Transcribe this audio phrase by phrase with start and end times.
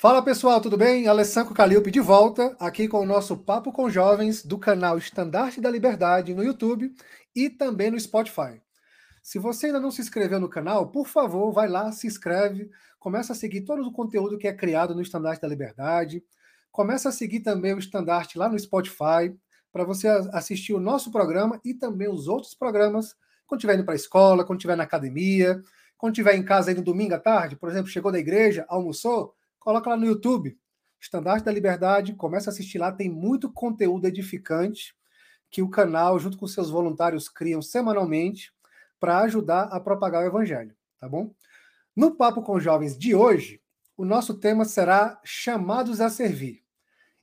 [0.00, 1.08] Fala pessoal, tudo bem?
[1.08, 5.68] Alessandro Calilpe de volta aqui com o nosso Papo com Jovens do canal Estandarte da
[5.68, 6.94] Liberdade no YouTube
[7.34, 8.62] e também no Spotify.
[9.20, 13.32] Se você ainda não se inscreveu no canal, por favor, vai lá, se inscreve, começa
[13.32, 16.22] a seguir todo o conteúdo que é criado no Estandarte da Liberdade,
[16.70, 19.36] começa a seguir também o Estandarte lá no Spotify,
[19.72, 23.16] para você assistir o nosso programa e também os outros programas,
[23.48, 25.60] quando estiver indo para a escola, quando estiver na academia,
[25.96, 29.34] quando estiver em casa aí no domingo à tarde, por exemplo, chegou da igreja, almoçou,
[29.58, 30.58] coloca lá no YouTube,
[31.00, 34.94] Estandarte da Liberdade, começa a assistir lá, tem muito conteúdo edificante
[35.50, 38.52] que o canal, junto com seus voluntários, criam semanalmente
[38.98, 41.32] para ajudar a propagar o evangelho, tá bom?
[41.94, 43.60] No Papo com Jovens de hoje,
[43.96, 46.62] o nosso tema será Chamados a Servir.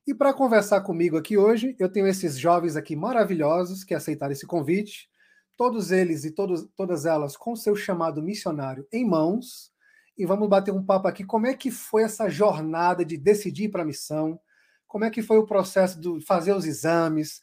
[0.07, 4.45] E para conversar comigo aqui hoje, eu tenho esses jovens aqui maravilhosos que aceitaram esse
[4.45, 5.09] convite,
[5.57, 9.71] todos eles e todos, todas elas com seu chamado missionário em mãos,
[10.17, 11.23] e vamos bater um papo aqui.
[11.23, 14.39] Como é que foi essa jornada de decidir para a missão?
[14.87, 17.41] Como é que foi o processo de fazer os exames?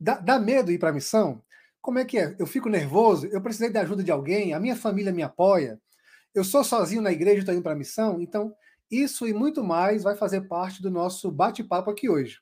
[0.00, 1.42] Dá, dá medo ir para a missão?
[1.80, 2.34] Como é que é?
[2.38, 3.26] Eu fico nervoso?
[3.26, 4.54] Eu precisei da ajuda de alguém?
[4.54, 5.80] A minha família me apoia?
[6.34, 8.20] Eu sou sozinho na igreja e estou indo para a missão?
[8.20, 8.54] Então,
[8.90, 12.38] isso e muito mais vai fazer parte do nosso bate-papo aqui hoje.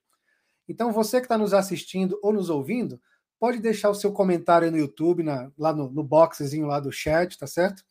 [0.69, 3.01] Então, você que está nos assistindo ou nos ouvindo,
[3.39, 7.37] pode deixar o seu comentário no YouTube, na, lá no, no boxezinho lá do chat,
[7.37, 7.83] tá certo?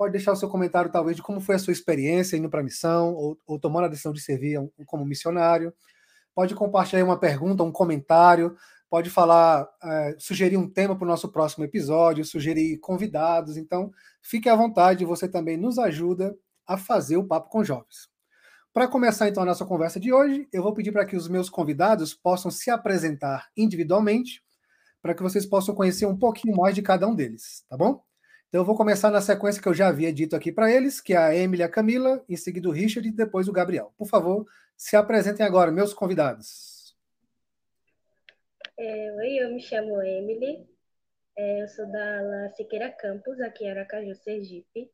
[0.00, 2.64] Pode deixar o seu comentário, talvez, de como foi a sua experiência indo para a
[2.64, 5.74] missão ou, ou, tomando a decisão de servir como missionário.
[6.34, 8.56] Pode compartilhar uma pergunta, um comentário.
[8.88, 13.58] Pode falar, é, sugerir um tema para o nosso próximo episódio, sugerir convidados.
[13.58, 16.34] Então, fique à vontade, você também nos ajuda
[16.66, 18.08] a fazer o Papo com Jovens.
[18.72, 21.50] Para começar, então, a nossa conversa de hoje, eu vou pedir para que os meus
[21.50, 24.42] convidados possam se apresentar individualmente,
[25.02, 28.02] para que vocês possam conhecer um pouquinho mais de cada um deles, tá bom?
[28.50, 31.12] Então eu vou começar na sequência que eu já havia dito aqui para eles, que
[31.12, 33.94] é a Emily e a Camila, em seguida o Richard e depois o Gabriel.
[33.96, 34.44] Por favor,
[34.76, 36.96] se apresentem agora, meus convidados.
[38.76, 40.66] É, oi, eu me chamo Emily,
[41.36, 44.90] é, eu sou da La Siqueira Campus, aqui em Aracaju, Sergipe,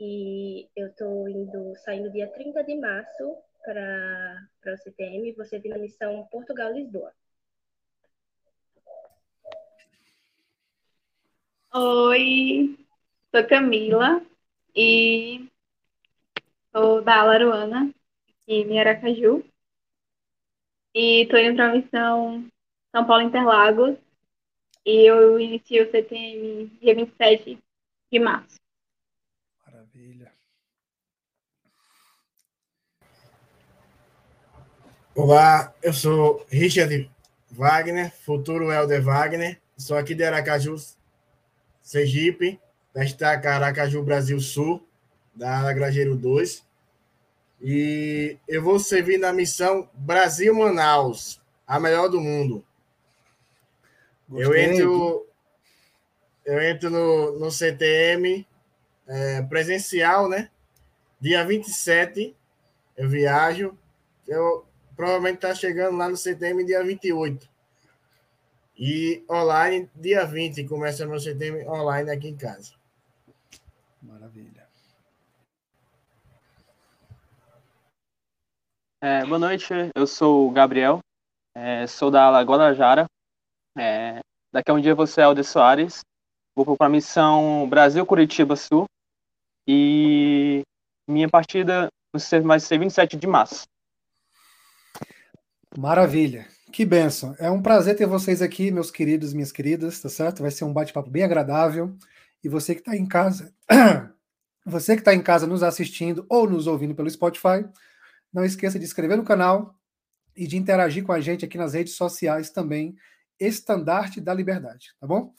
[0.00, 5.78] e eu estou indo, saindo dia 30 de março para o CTM, você vir na
[5.78, 7.12] missão Portugal-Lisboa.
[11.72, 12.85] Oi,
[13.36, 14.24] Sou Camila
[14.74, 15.46] e
[16.72, 17.92] sou da Alaruana,
[18.30, 19.44] aqui em Aracaju.
[20.94, 22.50] E estou indo para a missão
[22.90, 23.98] São Paulo Interlagos.
[24.86, 27.58] E eu inicio o CTM dia 27
[28.10, 28.56] de março.
[29.66, 30.32] Maravilha.
[35.14, 37.10] Olá, eu sou Richard
[37.50, 39.60] Wagner, futuro Helder Wagner.
[39.76, 40.76] Sou aqui de Aracaju,
[41.82, 42.58] Sergipe
[42.96, 44.86] da Aracaju Brasil Sul,
[45.34, 46.64] da Grageiro 2.
[47.60, 52.64] E eu vou servir na missão Brasil-Manaus, a melhor do mundo.
[54.32, 55.26] Eu entro,
[56.44, 58.46] eu entro no, no CTM
[59.06, 60.50] é, presencial, né?
[61.20, 62.34] Dia 27
[62.96, 63.76] eu viajo.
[64.26, 67.48] Eu provavelmente tá chegando lá no CTM dia 28.
[68.78, 72.72] E online, dia 20, começa meu CTM online aqui em casa.
[74.06, 74.68] Maravilha.
[79.00, 81.00] É, boa noite, eu sou o Gabriel,
[81.54, 83.06] é, sou da Alagoa Guadalajara.
[83.76, 84.20] É,
[84.52, 86.00] daqui a um dia você é Alder Soares.
[86.54, 88.86] Vou para a missão Brasil-Curitiba Sul.
[89.66, 90.62] E
[91.08, 93.64] minha partida vai ser 27 de março.
[95.76, 96.46] Maravilha.
[96.72, 97.34] Que benção.
[97.38, 100.42] É um prazer ter vocês aqui, meus queridos, minhas queridas, tá certo?
[100.42, 101.96] Vai ser um bate-papo bem agradável.
[102.46, 103.52] E você que está em casa,
[104.64, 107.68] você que está em casa nos assistindo ou nos ouvindo pelo Spotify,
[108.32, 109.74] não esqueça de inscrever no canal
[110.36, 112.94] e de interagir com a gente aqui nas redes sociais também,
[113.40, 115.34] Estandarte da Liberdade, tá bom?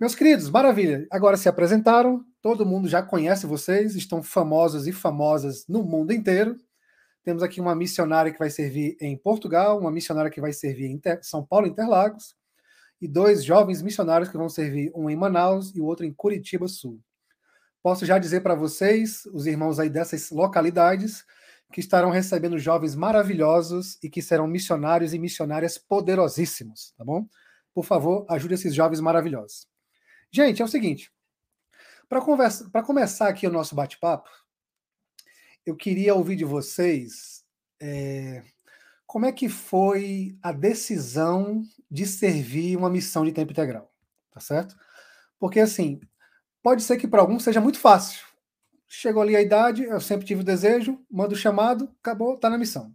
[0.00, 1.06] Meus queridos, maravilha.
[1.08, 6.56] Agora se apresentaram, todo mundo já conhece vocês, estão famosos e famosas no mundo inteiro.
[7.22, 11.00] Temos aqui uma missionária que vai servir em Portugal, uma missionária que vai servir em
[11.22, 12.34] São Paulo, Interlagos,
[13.00, 16.68] e dois jovens missionários que vão servir, um em Manaus e o outro em Curitiba
[16.68, 17.00] Sul.
[17.82, 21.24] Posso já dizer para vocês, os irmãos aí dessas localidades,
[21.72, 27.26] que estarão recebendo jovens maravilhosos e que serão missionários e missionárias poderosíssimos, tá bom?
[27.72, 29.68] Por favor, ajude esses jovens maravilhosos.
[30.30, 31.10] Gente, é o seguinte,
[32.08, 34.28] para começar aqui o nosso bate-papo,
[35.64, 37.44] eu queria ouvir de vocês
[37.80, 38.42] é,
[39.10, 43.92] como é que foi a decisão de servir uma missão de tempo integral,
[44.30, 44.76] tá certo?
[45.36, 46.00] Porque assim,
[46.62, 48.24] pode ser que para alguns seja muito fácil.
[48.86, 52.56] chegou ali a idade, eu sempre tive o desejo, mando o chamado, acabou, tá na
[52.56, 52.94] missão.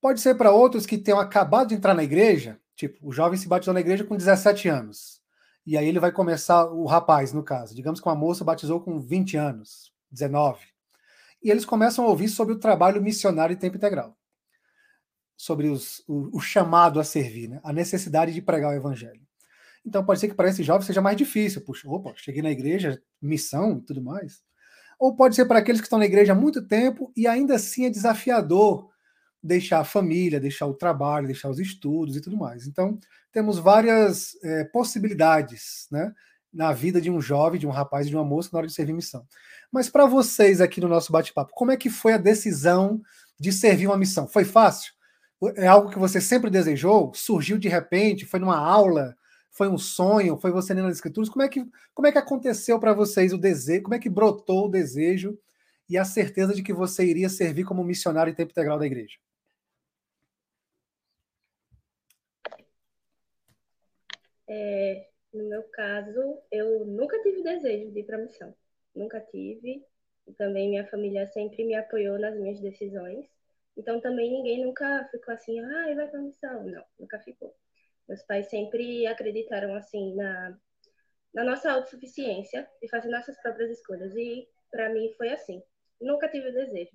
[0.00, 3.48] Pode ser para outros que tenham acabado de entrar na igreja, tipo, o jovem se
[3.48, 5.20] batizou na igreja com 17 anos.
[5.66, 9.00] E aí ele vai começar, o rapaz, no caso, digamos que uma moça batizou com
[9.00, 10.60] 20 anos, 19.
[11.42, 14.16] E eles começam a ouvir sobre o trabalho missionário em tempo integral.
[15.40, 17.60] Sobre os, o, o, chamado a servir, né?
[17.64, 19.22] a necessidade de pregar o evangelho.
[19.86, 21.62] Então pode ser que para esse jovem seja mais difícil.
[21.62, 24.42] Puxa, opa, cheguei na igreja, missão e tudo mais.
[24.98, 27.86] Ou pode ser para aqueles que estão na igreja há muito tempo e ainda assim
[27.86, 28.90] é desafiador
[29.42, 32.66] deixar a família, deixar o trabalho, deixar os estudos e tudo mais.
[32.66, 32.98] Então,
[33.32, 36.12] temos várias é, possibilidades né,
[36.52, 38.74] na vida de um jovem, de um rapaz e de uma moça na hora de
[38.74, 39.24] servir missão.
[39.72, 43.00] Mas para vocês aqui no nosso bate-papo, como é que foi a decisão
[43.38, 44.28] de servir uma missão?
[44.28, 44.92] Foi fácil?
[45.56, 47.12] É algo que você sempre desejou?
[47.14, 48.26] Surgiu de repente?
[48.26, 49.16] Foi numa aula?
[49.50, 50.36] Foi um sonho?
[50.38, 51.30] Foi você lendo as escrituras?
[51.30, 51.64] Como é que,
[51.94, 53.82] como é que aconteceu para vocês o desejo?
[53.84, 55.38] Como é que brotou o desejo
[55.88, 59.18] e a certeza de que você iria servir como missionário em tempo integral da igreja?
[64.46, 68.54] É, no meu caso, eu nunca tive desejo de ir para missão.
[68.94, 69.84] Nunca tive.
[70.26, 73.26] E também minha família sempre me apoiou nas minhas decisões.
[73.80, 76.64] Então também ninguém nunca ficou assim, ah, vai para a missão.
[76.64, 77.56] Não, nunca ficou.
[78.06, 80.58] Meus pais sempre acreditaram assim na,
[81.32, 84.14] na nossa autossuficiência de fazer nossas próprias escolhas.
[84.14, 85.62] E para mim foi assim.
[85.98, 86.92] Nunca tive o desejo.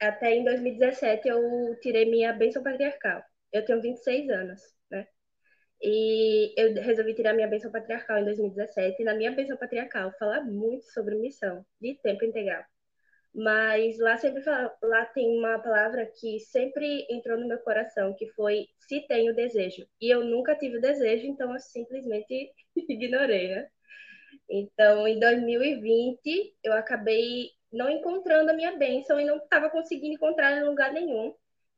[0.00, 3.22] Até em 2017 eu tirei minha bênção patriarcal.
[3.52, 4.60] Eu tenho 26 anos,
[4.90, 5.06] né?
[5.80, 9.02] E eu resolvi tirar minha bênção patriarcal em 2017.
[9.02, 12.64] E na minha bênção patriarcal fala muito sobre missão de tempo integral.
[13.34, 14.42] Mas lá sempre
[14.82, 19.86] lá tem uma palavra que sempre entrou no meu coração, que foi se tenho desejo.
[20.00, 23.68] E eu nunca tive desejo, então eu simplesmente ignorei, né?
[24.50, 30.58] Então, em 2020, eu acabei não encontrando a minha bênção e não estava conseguindo encontrar
[30.58, 31.34] em lugar nenhum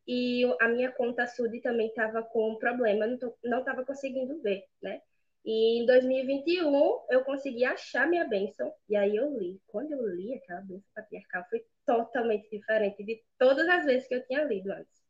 [0.06, 3.06] e a minha conta Sud também estava com um problema,
[3.44, 5.00] não estava conseguindo ver, né?
[5.44, 9.60] E em 2021 eu consegui achar minha bênção, e aí eu li.
[9.66, 14.26] Quando eu li aquela bênção patriarcal, foi totalmente diferente de todas as vezes que eu
[14.26, 15.04] tinha lido antes.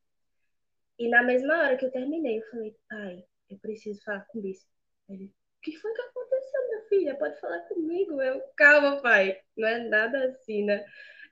[0.98, 4.42] E na mesma hora que eu terminei, eu falei, pai, eu preciso falar com o
[4.42, 4.68] bispo.
[5.08, 7.18] Ele, o que foi que aconteceu, minha filha?
[7.18, 8.20] Pode falar comigo.
[8.20, 10.84] Eu, calma, pai, não é nada assim, né?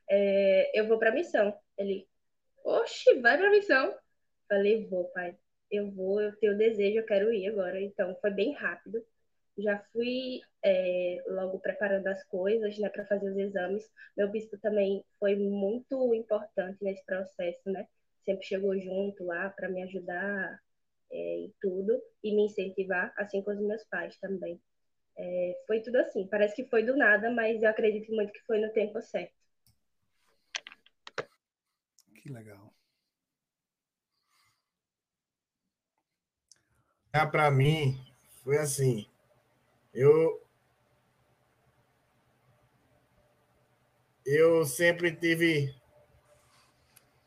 [0.08, 1.56] É, eu vou para missão.
[1.78, 2.08] Ele,
[2.64, 3.94] Oxe, vai pra missão.
[4.49, 5.37] Falei, vou, pai.
[5.73, 7.81] Eu vou, eu tenho desejo, eu quero ir agora.
[7.81, 9.03] Então, foi bem rápido.
[9.57, 13.91] Já fui é, logo preparando as coisas, né, para fazer os exames.
[14.17, 17.89] Meu bispo também foi muito importante nesse processo, né?
[18.25, 20.61] Sempre chegou junto lá para me ajudar
[21.11, 24.61] é, em tudo e me incentivar, assim como os meus pais também.
[25.17, 26.27] É, foi tudo assim.
[26.27, 29.35] Parece que foi do nada, mas eu acredito muito que foi no tempo certo.
[32.15, 32.72] Que legal.
[37.12, 38.00] Para mim,
[38.43, 39.06] foi assim.
[39.93, 40.41] Eu
[44.25, 45.75] eu sempre tive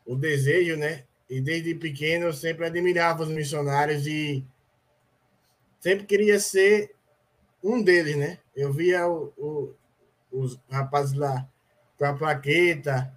[0.04, 1.04] o desejo, né?
[1.30, 4.44] E desde pequeno eu sempre admirava os missionários e
[5.78, 6.92] sempre queria ser
[7.62, 8.40] um deles, né?
[8.56, 9.74] Eu via o, o,
[10.32, 11.48] os rapazes lá
[11.96, 13.16] com a plaqueta,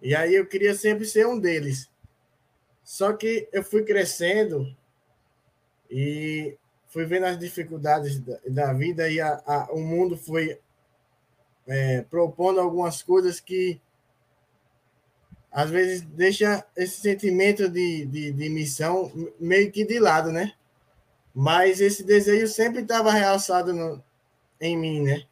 [0.00, 1.90] e aí eu queria sempre ser um deles.
[2.82, 4.74] Só que eu fui crescendo
[5.90, 6.56] e
[6.88, 10.58] fui vendo as dificuldades da, da vida e a, a, o mundo foi
[11.66, 13.80] é, propondo algumas coisas que
[15.50, 20.52] às vezes deixa esse sentimento de, de, de missão meio que de lado, né?
[21.32, 24.02] Mas esse desejo sempre estava realçado no,
[24.60, 25.24] em mim, né?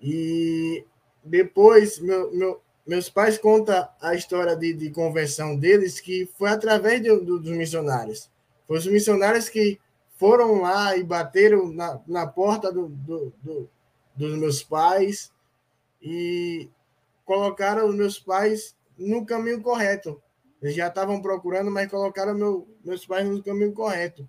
[0.00, 0.84] E
[1.24, 7.00] depois meu, meu, meus pais contam a história de, de conversão deles, que foi através
[7.00, 8.31] de, do, dos missionários.
[8.66, 9.80] Foram os missionários que
[10.16, 13.70] foram lá e bateram na, na porta do, do, do,
[14.14, 15.32] dos meus pais
[16.00, 16.68] e
[17.24, 20.22] colocaram os meus pais no caminho correto.
[20.60, 24.28] Eles já estavam procurando, mas colocaram meu, meus pais no caminho correto.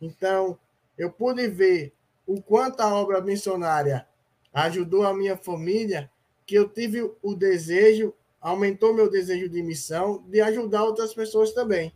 [0.00, 0.58] Então,
[0.96, 1.92] eu pude ver
[2.26, 4.06] o quanto a obra missionária
[4.52, 6.10] ajudou a minha família
[6.44, 11.92] que eu tive o desejo, aumentou meu desejo de missão, de ajudar outras pessoas também.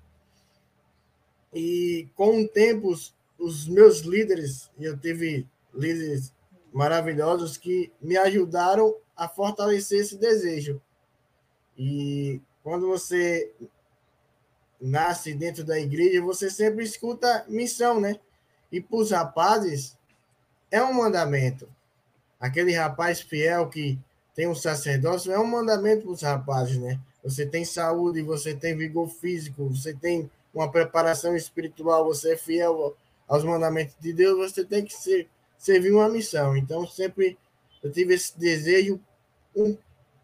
[1.52, 2.94] E com o tempo,
[3.38, 6.32] os meus líderes, eu tive líderes
[6.73, 10.80] maravilhosos que me ajudaram a fortalecer esse desejo.
[11.76, 13.52] E quando você
[14.80, 18.18] nasce dentro da igreja, você sempre escuta missão, né?
[18.71, 19.97] E para os rapazes,
[20.71, 21.68] é um mandamento.
[22.40, 23.99] Aquele rapaz fiel que
[24.35, 26.99] tem um sacerdócio, é um mandamento para os rapazes, né?
[27.23, 32.97] Você tem saúde, você tem vigor físico, você tem uma preparação espiritual, você é fiel
[33.26, 36.56] aos mandamentos de Deus, você tem que ser, servir uma missão.
[36.56, 37.38] Então, sempre
[37.82, 39.00] eu tive esse desejo,
[39.56, 39.76] um,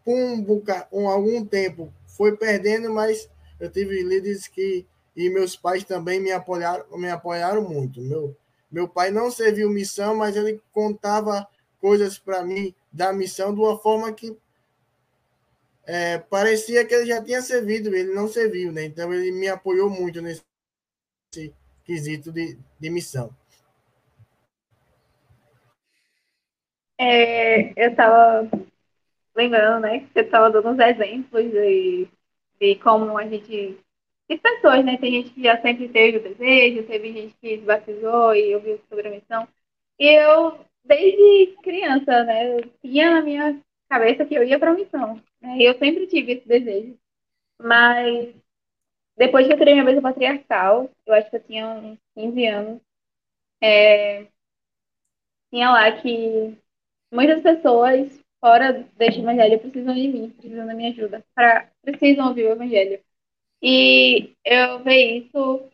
[0.05, 6.19] um, um algum tempo foi perdendo, mas eu tive líderes que e meus pais também
[6.19, 8.01] me apoiaram, me apoiaram muito.
[8.01, 8.35] Meu,
[8.71, 11.45] meu pai não serviu missão, mas ele contava
[11.81, 14.37] coisas para mim da missão de uma forma que
[15.91, 18.85] é, parecia que ele já tinha servido, ele não serviu, né?
[18.85, 20.43] Então ele me apoiou muito nesse
[21.83, 23.35] quesito de, de missão.
[26.95, 28.47] É, eu estava
[29.35, 32.07] lembrando, né, que você estava dando uns exemplos de,
[32.59, 33.79] de como a gente
[34.29, 34.95] de pessoas, né?
[34.97, 38.79] Tem gente que já sempre teve o desejo, teve gente que se batizou e ouviu
[38.87, 39.47] sobre a missão.
[39.97, 45.19] E eu, desde criança, né, tinha na minha cabeça que eu ia para a missão.
[45.41, 46.97] E eu sempre tive esse desejo.
[47.61, 48.35] Mas
[49.17, 52.81] depois que eu tirei minha mesa patriarcal, eu acho que eu tinha uns 15 anos,
[53.61, 54.27] é,
[55.51, 56.57] tinha lá que
[57.13, 62.45] muitas pessoas fora deste evangelho precisam de mim, precisam da minha ajuda, pra, precisam ouvir
[62.47, 63.01] o evangelho.
[63.61, 65.69] E eu ver isso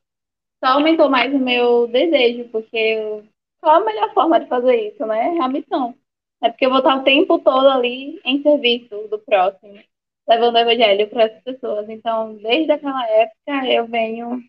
[0.63, 3.24] só aumentou mais o meu desejo, porque
[3.60, 5.38] qual a melhor forma de fazer isso, né?
[5.38, 5.95] É a missão.
[6.44, 9.80] É porque eu vou estar o tempo todo ali em serviço do próximo,
[10.27, 11.89] levando o evangelho para as pessoas.
[11.89, 14.42] Então, desde aquela época, eu venho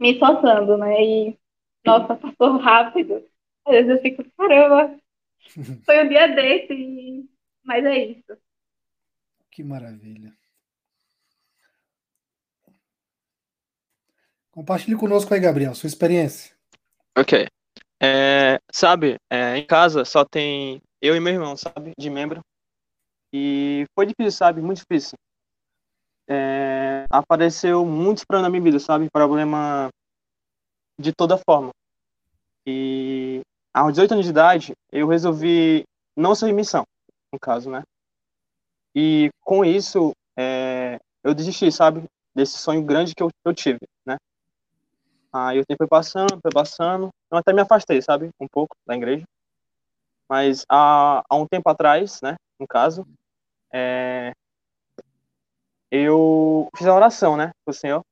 [0.00, 1.02] me esforçando, né?
[1.02, 1.38] E,
[1.84, 3.24] nossa, passou rápido.
[3.66, 4.98] Às vezes eu fico, caramba,
[5.84, 7.28] foi um dia desse,
[7.62, 8.36] mas é isso.
[9.50, 10.32] Que maravilha.
[14.50, 16.54] Compartilhe conosco aí, Gabriel, sua experiência.
[17.16, 17.46] Ok.
[18.00, 22.40] É, sabe, é, em casa só tem eu e meu irmão, sabe, de membro.
[23.30, 25.18] E foi difícil, sabe, muito difícil.
[26.26, 29.90] É, apareceu muitos problemas na minha vida, sabe, problema
[30.98, 31.70] de toda forma.
[32.66, 33.42] E
[33.74, 35.84] aos 18 anos de idade, eu resolvi
[36.16, 36.84] não ser missão,
[37.30, 37.82] no caso, né?
[38.94, 44.16] E com isso, é, eu desisti, sabe, desse sonho grande que eu, eu tive, né?
[45.30, 47.10] Aí o tempo foi passando, foi passando.
[47.30, 48.30] Eu até me afastei, sabe?
[48.40, 49.26] Um pouco da igreja.
[50.28, 52.36] Mas há, há um tempo atrás, né?
[52.58, 53.06] No caso,
[53.72, 54.32] é,
[55.90, 57.52] eu fiz a oração, né?
[57.64, 58.02] Pro Senhor,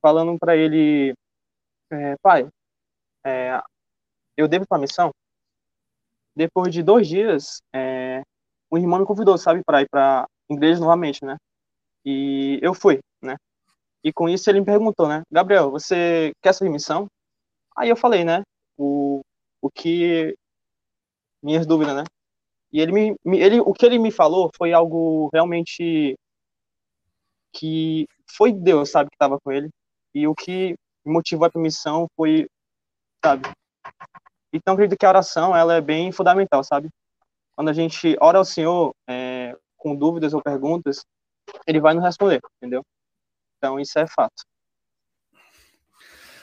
[0.00, 1.14] falando para ele:
[1.90, 2.48] é, Pai,
[3.24, 3.60] é,
[4.36, 5.10] eu devo para missão?
[6.34, 8.22] Depois de dois dias, é,
[8.70, 11.36] o irmão me convidou, sabe, para ir para igreja novamente, né?
[12.04, 13.36] E eu fui, né?
[14.04, 15.22] E com isso ele me perguntou, né?
[15.30, 17.06] Gabriel, você quer essa remissão?
[17.76, 18.42] Aí eu falei, né?
[18.76, 19.22] O,
[19.60, 20.34] o que.
[21.42, 22.04] Minhas dúvidas, né?
[22.72, 26.16] E ele me, ele, o que ele me falou foi algo realmente
[27.52, 29.68] que foi Deus, sabe, que estava com ele.
[30.14, 32.48] E o que me motivou a missão foi,
[33.22, 33.48] sabe?
[34.52, 36.88] Então, acredito que a oração, ela é bem fundamental, sabe?
[37.54, 41.04] Quando a gente ora ao Senhor é, com dúvidas ou perguntas,
[41.66, 42.82] ele vai nos responder, entendeu?
[43.58, 44.44] Então, isso é fato.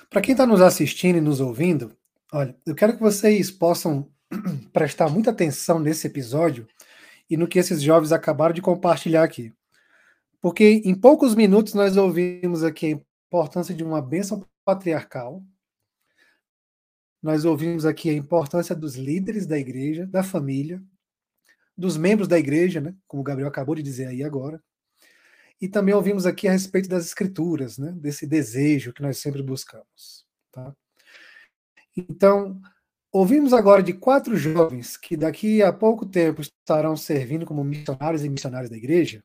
[0.10, 1.96] Para quem está nos assistindo e nos ouvindo,
[2.32, 4.10] olha, eu quero que vocês possam
[4.74, 6.68] prestar muita atenção nesse episódio
[7.30, 9.54] e no que esses jovens acabaram de compartilhar aqui.
[10.42, 12.90] Porque em poucos minutos nós ouvimos aqui a
[13.30, 15.44] importância de uma bênção patriarcal,
[17.22, 20.82] nós ouvimos aqui a importância dos líderes da igreja, da família,
[21.78, 24.62] dos membros da igreja, né, como o Gabriel acabou de dizer aí agora,
[25.62, 27.92] e também ouvimos aqui a respeito das escrituras, né?
[27.92, 30.26] desse desejo que nós sempre buscamos.
[30.52, 30.74] Tá?
[31.98, 32.62] Então,
[33.12, 38.30] ouvimos agora de quatro jovens que daqui a pouco tempo estarão servindo como missionários e
[38.30, 39.24] missionárias da igreja,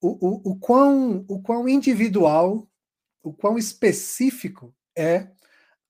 [0.00, 2.68] o, o, o, quão, o quão individual,
[3.22, 5.28] o quão específico é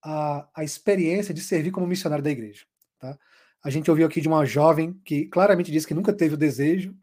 [0.02, 2.64] a, a experiência de servir como missionário da igreja.
[2.98, 3.18] Tá?
[3.62, 6.96] A gente ouviu aqui de uma jovem que claramente disse que nunca teve o desejo,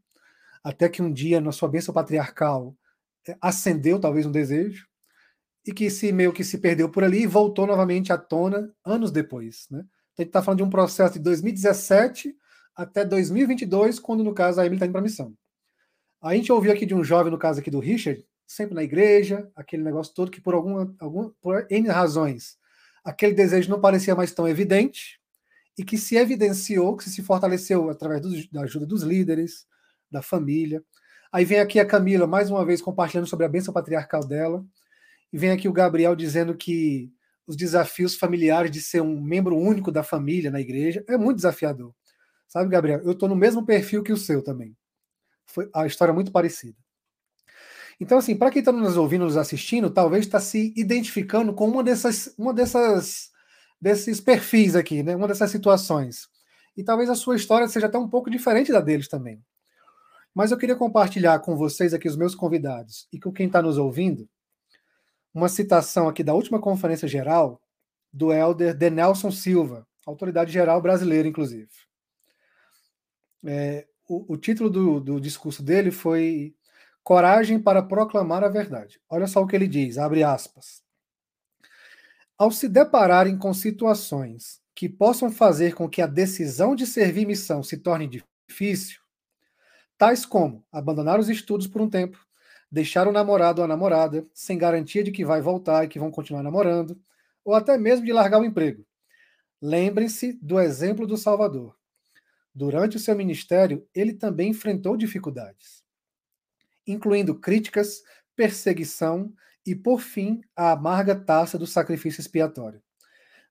[0.63, 2.75] até que um dia, na sua bênção patriarcal,
[3.27, 4.88] é, acendeu talvez um desejo,
[5.66, 9.12] e que se meio que se perdeu por ali e voltou novamente à tona anos
[9.12, 9.66] depois.
[9.70, 9.80] Né?
[9.80, 12.36] Então, a gente está falando de um processo de 2017
[12.76, 15.34] até 2022, quando, no caso, a Emily está indo para missão.
[16.22, 19.50] A gente ouviu aqui de um jovem, no caso aqui do Richard, sempre na igreja,
[19.56, 22.58] aquele negócio todo que por alguma, alguma por N razões,
[23.04, 25.20] aquele desejo não parecia mais tão evidente
[25.78, 29.66] e que se evidenciou, que se fortaleceu através do, da ajuda dos líderes,
[30.10, 30.84] da família.
[31.32, 34.66] Aí vem aqui a Camila, mais uma vez, compartilhando sobre a bênção patriarcal dela.
[35.36, 37.12] E vem aqui o Gabriel dizendo que
[37.46, 41.94] os desafios familiares de ser um membro único da família na igreja é muito desafiador.
[42.48, 43.01] Sabe, Gabriel?
[43.01, 44.77] Eu estou no mesmo perfil que o seu também.
[45.46, 46.77] Foi a história é muito parecida.
[48.00, 51.84] Então, assim, para quem está nos ouvindo, nos assistindo, talvez está se identificando com uma
[51.84, 53.30] dessas, uma dessas,
[53.82, 55.18] desses perfis aqui, né?
[55.18, 56.30] Uma dessas situações.
[56.77, 59.44] E talvez a sua história seja até um pouco diferente da deles também.
[60.34, 63.77] Mas eu queria compartilhar com vocês aqui, os meus convidados, e com quem está nos
[63.77, 64.30] ouvindo,
[65.36, 67.62] uma citação aqui da última conferência geral
[68.12, 71.70] do elder Denelson Silva, autoridade geral brasileira, inclusive.
[73.46, 76.56] É, o, o, título do, do discurso dele foi
[77.04, 79.00] Coragem para proclamar a verdade.
[79.10, 80.82] Olha só o que ele diz, abre aspas.
[82.38, 87.62] Ao se depararem com situações que possam fazer com que a decisão de servir missão
[87.62, 88.10] se torne
[88.48, 89.01] difícil,
[89.98, 92.25] tais como abandonar os estudos por um tempo,
[92.72, 96.12] deixar o namorado ou a namorada sem garantia de que vai voltar e que vão
[96.12, 97.00] continuar namorando,
[97.44, 98.86] ou até mesmo de largar o emprego.
[99.62, 101.76] Lembrem-se do exemplo do Salvador.
[102.54, 105.86] Durante o seu ministério, ele também enfrentou dificuldades
[106.88, 108.04] incluindo críticas,
[108.36, 109.34] perseguição
[109.66, 112.82] e, por fim, a amarga taça do sacrifício expiatório.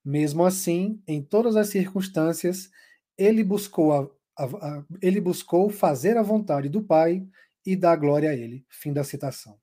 [0.05, 2.71] Mesmo assim, em todas as circunstâncias,
[3.17, 7.27] ele buscou, a, a, a, ele buscou fazer a vontade do Pai
[7.65, 8.65] e dar glória a ele.
[8.69, 9.59] Fim da citação.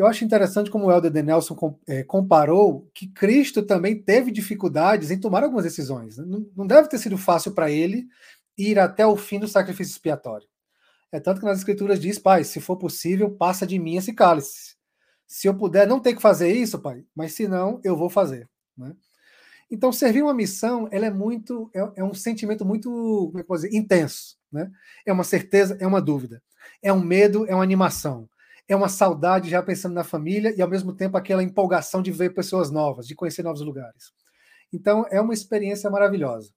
[0.00, 5.10] Eu acho interessante como o Helder de Nelson é, comparou que Cristo também teve dificuldades
[5.10, 6.16] em tomar algumas decisões.
[6.16, 6.24] Né?
[6.56, 8.06] Não, deve ter sido fácil para ele
[8.56, 10.48] ir até o fim do sacrifício expiatório.
[11.12, 14.76] É tanto que nas escrituras diz, pai, se for possível, passa de mim esse cálice.
[15.26, 18.48] Se eu puder não ter que fazer isso, pai, mas se não, eu vou fazer.
[18.76, 18.94] Né?
[19.70, 23.52] Então, servir uma missão, ela é muito, é, é um sentimento muito, como é que
[23.52, 24.36] dizer, intenso.
[24.50, 24.70] Né?
[25.04, 26.42] É uma certeza, é uma dúvida.
[26.82, 28.28] É um medo, é uma animação.
[28.68, 32.34] É uma saudade já pensando na família e, ao mesmo tempo, aquela empolgação de ver
[32.34, 34.12] pessoas novas, de conhecer novos lugares.
[34.72, 36.52] Então, é uma experiência maravilhosa.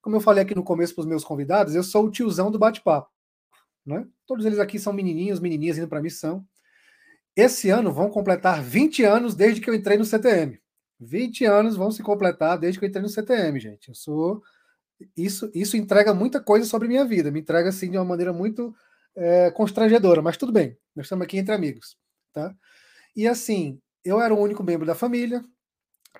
[0.00, 2.58] Como eu falei aqui no começo para os meus convidados, eu sou o tiozão do
[2.58, 3.10] bate-papo.
[3.84, 4.06] Né?
[4.26, 6.46] Todos eles aqui são menininhos, menininhas indo para a missão.
[7.34, 10.60] Esse ano vão completar 20 anos desde que eu entrei no CTM.
[11.00, 13.88] 20 anos vão se completar desde que eu entrei no CTM, gente.
[13.88, 14.42] Eu sou.
[15.16, 17.30] Isso, isso entrega muita coisa sobre minha vida.
[17.30, 18.72] Me entrega assim de uma maneira muito
[19.16, 20.76] é, constrangedora, mas tudo bem.
[20.94, 21.96] Nós estamos aqui entre amigos.
[22.32, 22.54] Tá?
[23.14, 25.44] E assim, eu era o único membro da família.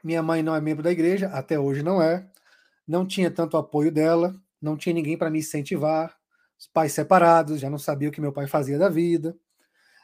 [0.03, 2.29] Minha mãe não é membro da igreja, até hoje não é.
[2.87, 6.17] Não tinha tanto apoio dela, não tinha ninguém para me incentivar,
[6.59, 9.37] os pais separados, já não sabia o que meu pai fazia da vida.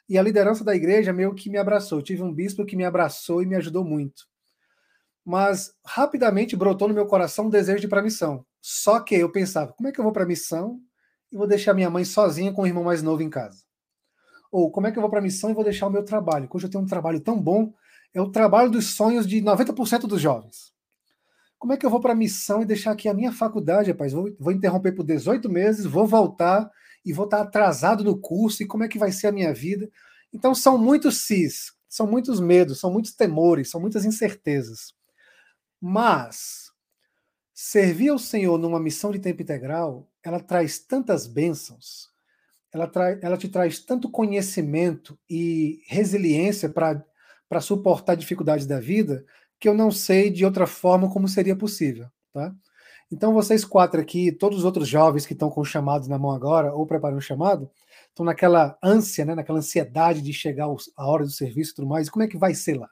[0.08, 1.98] E a liderança da igreja meio que me abraçou.
[1.98, 4.26] Eu tive um bispo que me abraçou e me ajudou muito.
[5.24, 8.44] Mas rapidamente brotou no meu coração um desejo de ir para missão.
[8.60, 10.80] Só que eu pensava, como é que eu vou para missão
[11.30, 13.62] e vou deixar minha mãe sozinha com o irmão mais novo em casa?
[14.50, 16.48] Ou como é que eu vou para a missão e vou deixar o meu trabalho?
[16.50, 17.72] Hoje eu tenho um trabalho tão bom,
[18.14, 20.72] é o trabalho dos sonhos de 90% dos jovens.
[21.58, 24.12] Como é que eu vou para a missão e deixar aqui a minha faculdade, rapaz?
[24.12, 26.70] Vou, vou interromper por 18 meses, vou voltar
[27.04, 29.88] e vou estar atrasado no curso, e como é que vai ser a minha vida?
[30.32, 34.94] Então são muitos cis, são muitos medos, são muitos temores, são muitas incertezas.
[35.80, 36.70] Mas
[37.52, 42.08] servir ao Senhor numa missão de tempo integral, ela traz tantas bênçãos,
[42.72, 49.24] ela, trai, ela te traz tanto conhecimento e resiliência para suportar dificuldades da vida,
[49.58, 52.54] que eu não sei de outra forma como seria possível, tá?
[53.10, 56.74] Então vocês quatro aqui, todos os outros jovens que estão com chamados na mão agora
[56.74, 57.70] ou preparando o chamado,
[58.08, 62.10] estão naquela ânsia, né, naquela ansiedade de chegar a hora do serviço e tudo mais.
[62.10, 62.90] Como é que vai ser lá?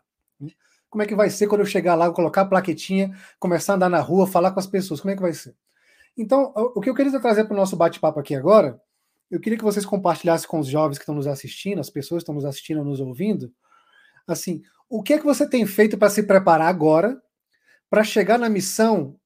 [0.89, 3.91] Como é que vai ser quando eu chegar lá, colocar a plaquetinha, começar a andar
[3.91, 5.01] na rua, falar com as pessoas?
[5.03, 5.55] Como é que vai ser?
[6.17, 8.81] Então, o que eu queria trazer para o nosso bate-papo aqui agora,
[9.31, 12.23] eu queria que vocês compartilhassem com os jovens que estão nos assistindo, as pessoas que
[12.23, 13.53] estão nos assistindo, nos ouvindo,
[14.27, 17.21] assim, o que é que você tem feito para se preparar agora
[17.91, 19.17] para chegar na missão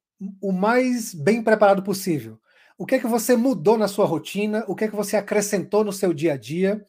[0.41, 2.41] o mais bem preparado possível?
[2.77, 4.65] O que é que você mudou na sua rotina?
[4.67, 6.85] O que é que você acrescentou no seu dia a dia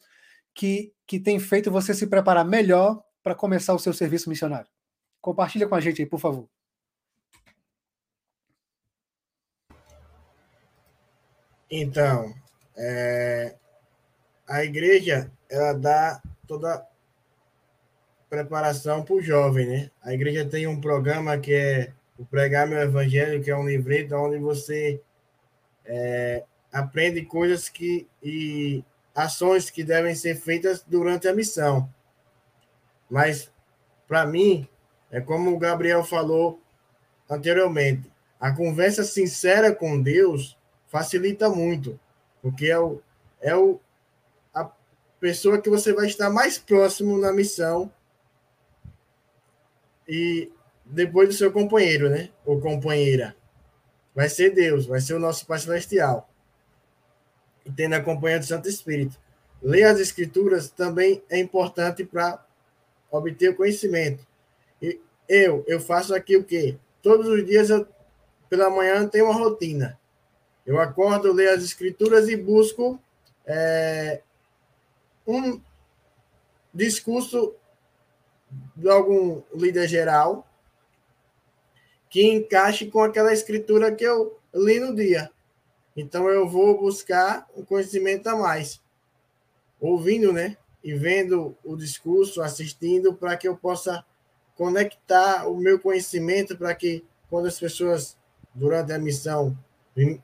[0.54, 4.68] que, que tem feito você se preparar melhor para começar o seu serviço missionário?
[5.20, 6.48] Compartilha com a gente aí, por favor.
[11.74, 12.34] Então,
[12.76, 13.54] é,
[14.46, 16.86] a igreja ela dá toda
[18.28, 19.90] preparação para o jovem, né?
[20.02, 24.14] A igreja tem um programa que é o Pregar Meu Evangelho, que é um livreto
[24.14, 25.00] onde você
[25.86, 31.88] é, aprende coisas que e ações que devem ser feitas durante a missão.
[33.08, 33.50] Mas,
[34.06, 34.68] para mim,
[35.10, 36.60] é como o Gabriel falou
[37.30, 40.54] anteriormente, a conversa sincera com Deus
[40.92, 41.98] facilita muito,
[42.42, 43.00] porque é, o,
[43.40, 43.80] é o,
[44.54, 44.70] a
[45.18, 47.90] pessoa que você vai estar mais próximo na missão
[50.06, 50.52] e
[50.84, 52.28] depois do seu companheiro, né?
[52.44, 53.34] Ou companheira.
[54.14, 56.28] vai ser Deus, vai ser o nosso Pai Celestial.
[57.64, 59.18] E tendo a companhia do Santo Espírito.
[59.62, 62.44] Ler as Escrituras também é importante para
[63.10, 64.26] obter o conhecimento.
[64.82, 66.76] E eu, eu faço aqui o quê?
[67.00, 67.86] Todos os dias, eu,
[68.50, 69.98] pela manhã, tenho uma rotina.
[70.64, 73.00] Eu acordo, leio as Escrituras e busco
[73.44, 74.22] é,
[75.26, 75.60] um
[76.72, 77.54] discurso
[78.76, 80.46] de algum líder geral
[82.08, 85.30] que encaixe com aquela escritura que eu li no dia.
[85.96, 88.80] Então eu vou buscar um conhecimento a mais,
[89.80, 90.56] ouvindo, né?
[90.84, 94.04] E vendo o discurso, assistindo, para que eu possa
[94.54, 98.16] conectar o meu conhecimento para que quando as pessoas
[98.54, 99.56] durante a missão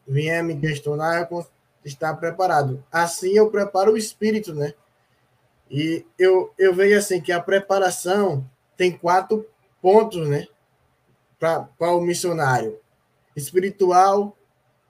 [0.06, 1.28] vierem me questionar,
[1.84, 2.84] estar preparado.
[2.90, 4.74] Assim eu preparo o espírito, né?
[5.70, 9.46] E eu, eu vejo assim que a preparação tem quatro
[9.82, 10.46] pontos, né?
[11.38, 12.78] Para o missionário:
[13.36, 14.36] espiritual,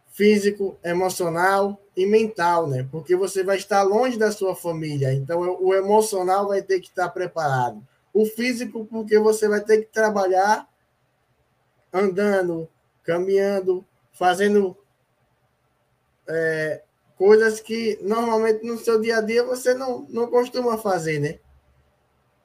[0.06, 2.86] físico, emocional e mental, né?
[2.90, 7.08] Porque você vai estar longe da sua família, então o emocional vai ter que estar
[7.08, 7.82] preparado.
[8.14, 10.68] O físico, porque você vai ter que trabalhar
[11.92, 12.68] andando,
[13.02, 13.84] caminhando,
[14.18, 14.76] fazendo
[16.28, 16.82] é,
[17.16, 21.38] coisas que normalmente no seu dia a dia você não, não costuma fazer, né?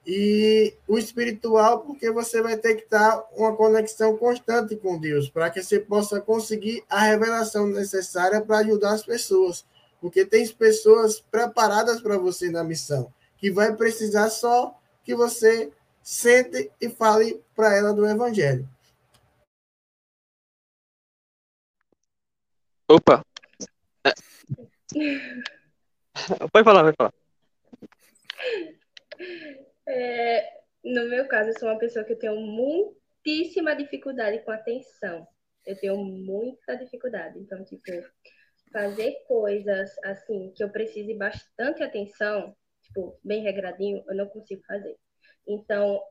[0.05, 5.49] E o espiritual, porque você vai ter que estar uma conexão constante com Deus, para
[5.49, 9.65] que você possa conseguir a revelação necessária para ajudar as pessoas.
[10.01, 16.69] Porque tem pessoas preparadas para você na missão, que vai precisar só que você sente
[16.81, 18.67] e fale para ela do Evangelho.
[22.88, 23.24] Opa,
[26.52, 27.13] pode falar, pode falar.
[29.88, 35.28] É, no meu caso, eu sou uma pessoa que eu tenho muitíssima dificuldade com atenção.
[35.65, 37.39] Eu tenho muita dificuldade.
[37.39, 37.84] Então, tipo,
[38.72, 44.98] fazer coisas assim que eu precise bastante atenção, tipo, bem regradinho, eu não consigo fazer.
[45.48, 46.02] Então,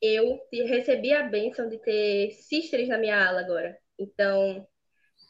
[0.00, 3.78] eu recebi a benção de ter sisters na minha ala agora.
[3.98, 4.66] Então,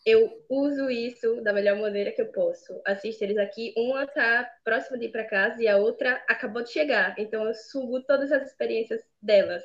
[0.05, 2.81] eu uso isso da melhor maneira que eu posso.
[2.85, 6.71] Assisto eles aqui, uma tá próxima de ir para casa e a outra acabou de
[6.71, 7.15] chegar.
[7.19, 9.62] Então eu sugo todas as experiências delas.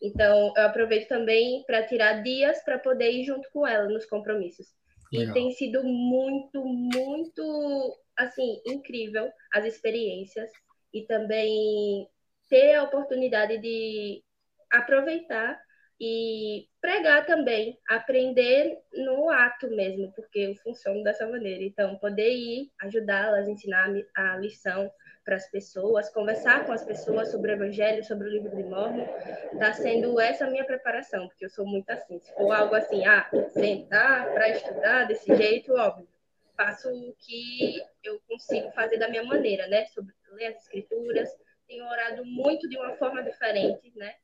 [0.00, 4.68] Então eu aproveito também para tirar dias para poder ir junto com ela nos compromissos.
[5.12, 5.30] Legal.
[5.30, 10.50] E tem sido muito, muito assim incrível as experiências
[10.94, 12.08] e também
[12.48, 14.22] ter a oportunidade de
[14.70, 15.60] aproveitar
[16.00, 21.62] e pregar também, aprender no ato mesmo, porque eu funciono dessa maneira.
[21.62, 24.90] Então, poder ir, ajudá-las, ensinar a lição
[25.22, 29.06] para as pessoas, conversar com as pessoas sobre o Evangelho, sobre o livro de Mormon,
[29.52, 32.18] está sendo essa minha preparação, porque eu sou muito assim.
[32.18, 36.08] Se for algo assim, ah, sentar para estudar desse jeito, óbvio,
[36.56, 39.84] faço o que eu consigo fazer da minha maneira, né?
[39.86, 41.28] Sobre ler as escrituras,
[41.68, 44.14] tenho orado muito de uma forma diferente, né?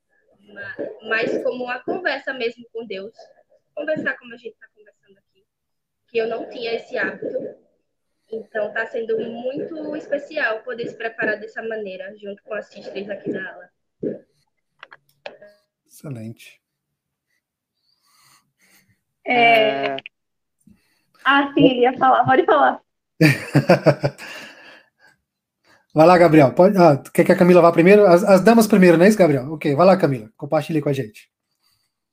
[1.03, 3.15] Mas como uma conversa mesmo com Deus,
[3.75, 5.45] conversar como a gente está conversando aqui,
[6.09, 7.67] que eu não tinha esse hábito.
[8.31, 13.33] Então está sendo muito especial poder se preparar dessa maneira, junto com as sisters aqui
[13.33, 13.71] da aula.
[15.87, 16.61] Excelente.
[19.25, 19.97] É...
[21.25, 22.81] Ah, sim, ia falar, pode falar.
[25.97, 26.53] Vai lá, Gabriel.
[26.55, 26.77] Pode...
[26.77, 28.05] Ah, quer que a Camila vá primeiro?
[28.05, 29.51] As, as, damas primeiro, não é isso, Gabriel?
[29.55, 30.31] Ok, vai lá, Camila.
[30.37, 31.31] Compartilhe com a gente.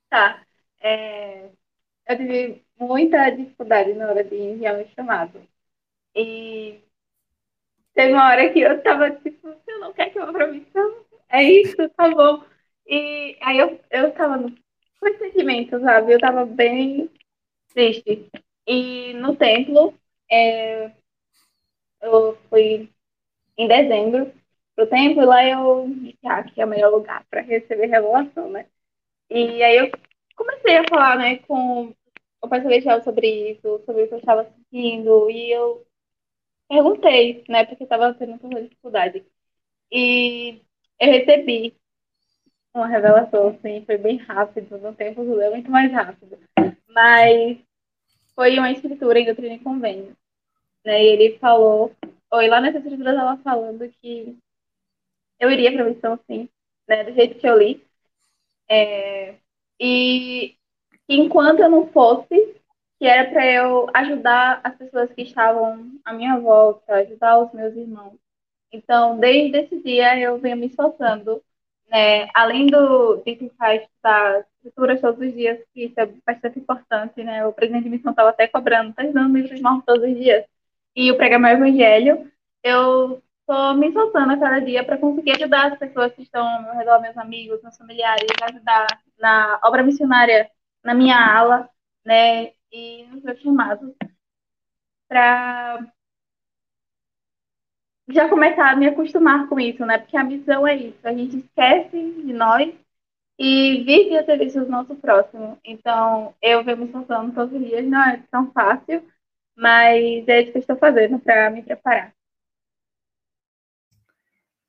[0.09, 0.41] Tá.
[0.79, 1.49] É...
[2.07, 5.41] Eu tive muita dificuldade na hora de enviar meu chamado.
[6.15, 6.79] E
[7.93, 11.05] teve uma hora que eu tava tipo, eu não quero que eu vá pra missão.
[11.29, 12.41] É isso, tá bom.
[12.87, 14.49] E aí eu, eu tava no
[15.19, 16.13] sentimento, sabe?
[16.13, 17.09] Eu tava bem
[17.73, 18.29] triste.
[18.65, 19.93] E no templo,
[20.31, 20.89] é...
[22.01, 22.92] eu fui
[23.57, 24.31] em dezembro
[24.75, 28.49] pro templo, e lá eu disse, ah, que é o melhor lugar para receber revelação,
[28.49, 28.65] né?
[29.29, 29.91] E aí eu
[30.35, 31.93] comecei a falar, né, com
[32.41, 35.85] o pastor Celestial sobre isso, sobre o que eu estava sentindo, e eu
[36.67, 39.23] perguntei, né, porque estava tendo muita dificuldade.
[39.91, 40.61] E
[40.99, 41.75] eu recebi
[42.73, 46.37] uma revelação, assim, foi bem rápido, no tempo do muito mais rápido.
[46.87, 47.59] Mas
[48.35, 50.15] foi uma escritura em doutrina e convênio.
[50.83, 51.95] Né, e ele falou
[52.33, 54.35] Oi, lá nessa escritura ela falando que
[55.39, 56.49] eu iria para a missão, sim,
[56.87, 57.85] né, do jeito que eu li.
[58.69, 59.35] É,
[59.79, 60.57] e
[61.07, 62.55] enquanto eu não fosse,
[62.99, 67.75] que era para eu ajudar as pessoas que estavam à minha volta, ajudar os meus
[67.75, 68.17] irmãos.
[68.71, 71.43] Então, desde esse dia, eu venho me esforçando
[71.89, 77.23] né, além do de tentar estudar escrituras todos os dias, que isso é bastante importante,
[77.23, 80.43] né, o presidente de missão estava até cobrando, está estudando livros mortos todos os dias,
[80.95, 82.31] e o pregar meu evangelho,
[82.63, 86.63] eu estou me soltando a cada dia para conseguir ajudar as pessoas que estão ao
[86.63, 88.87] meu redor, meus amigos, meus familiares, ajudar
[89.19, 90.49] na obra missionária,
[90.83, 91.69] na minha ala,
[92.05, 93.93] né, e nos meus chamados,
[95.07, 95.85] para
[98.09, 99.97] já começar a me acostumar com isso, né?
[99.97, 102.73] Porque a missão é isso, a gente esquece de nós
[103.39, 105.57] e vive a serviço do nosso próximo.
[105.63, 109.05] Então, eu venho me esforçando todos os dias, não é tão fácil,
[109.55, 112.13] mas é isso que eu estou fazendo para me preparar.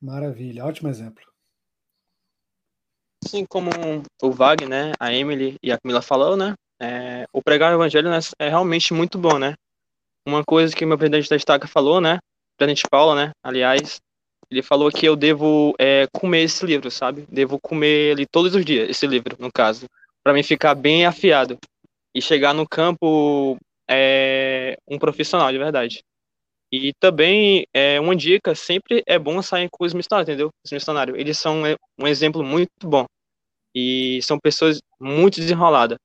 [0.01, 1.25] Maravilha, ótimo exemplo.
[3.25, 3.71] Assim como
[4.23, 8.11] o Wagner, né, a Emily e a Camila falou, né, é, o pregar o evangelho
[8.11, 9.55] né, é realmente muito bom, né?
[10.27, 12.19] Uma coisa que o meu presidente da estaca falou, né,
[12.59, 13.99] presidente Paulo, né, aliás,
[14.51, 17.27] ele falou que eu devo é, comer esse livro, sabe?
[17.31, 19.87] Devo comer ele todos os dias, esse livro, no caso,
[20.23, 21.59] para mim ficar bem afiado
[22.15, 26.03] e chegar no campo é, um profissional de verdade.
[26.73, 30.51] E também, é, uma dica, sempre é bom sair com os missionários, entendeu?
[30.65, 33.07] Os missionários, eles são é, um exemplo muito bom.
[33.75, 35.99] E são pessoas muito desenroladas.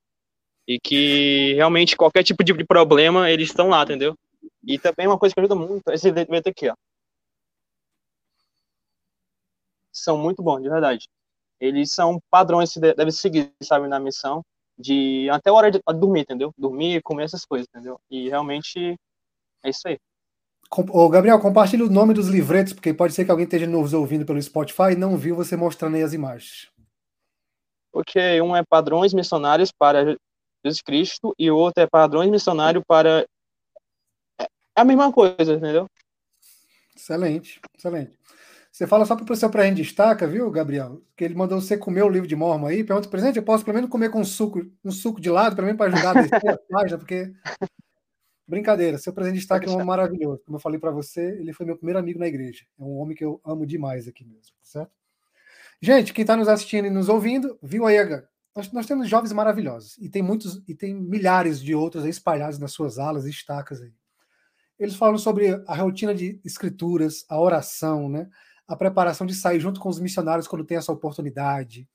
[0.68, 4.15] E que realmente qualquer tipo de problema, eles estão lá, entendeu?
[4.65, 6.76] E também uma coisa que ajuda muito, esse evento aqui, ó.
[9.92, 11.08] São muito bons, de verdade.
[11.60, 14.44] Eles são padrões que devem seguir, sabe, na missão.
[14.80, 16.54] De até a hora de dormir, entendeu?
[16.58, 18.00] Dormir, comer essas coisas, entendeu?
[18.10, 18.96] E realmente
[19.63, 19.98] é isso aí.
[20.72, 24.26] Ô, Gabriel, compartilhe o nome dos livretos, porque pode ser que alguém esteja nos ouvindo
[24.26, 26.70] pelo Spotify e não viu você mostrando aí as imagens.
[27.92, 30.15] Ok, um é Padrões Missionários para
[30.63, 33.26] Jesus Cristo e o outro é Padrões Missionários para.
[34.39, 34.48] É
[34.82, 35.88] a mesma coisa, entendeu?
[36.96, 38.18] Excelente, excelente.
[38.71, 41.01] Você fala só para o a gente destaca, viu, Gabriel?
[41.17, 42.84] Que ele mandou você comer o livro de Mormon aí.
[42.84, 45.65] Pergunta, presente, eu posso pelo menos comer com um suco, um suco de lado, pelo
[45.65, 47.34] menos para ajudar a descer a página, porque
[48.49, 50.41] Brincadeira, seu presente de destaque é um maravilhoso.
[50.43, 52.65] Como eu falei para você, ele foi meu primeiro amigo na igreja.
[52.79, 54.91] É um homem que eu amo demais aqui mesmo, certo?
[55.79, 57.97] Gente, quem está nos assistindo e nos ouvindo, viu aí,
[58.55, 62.71] nós, nós, temos jovens maravilhosos e tem muitos e tem milhares de outros espalhados nas
[62.71, 63.93] suas alas e estacas aí.
[64.79, 68.27] Eles falam sobre a rotina de escrituras, a oração, né?
[68.69, 71.89] A preparação de sair junto com os missionários quando tem essa oportunidade,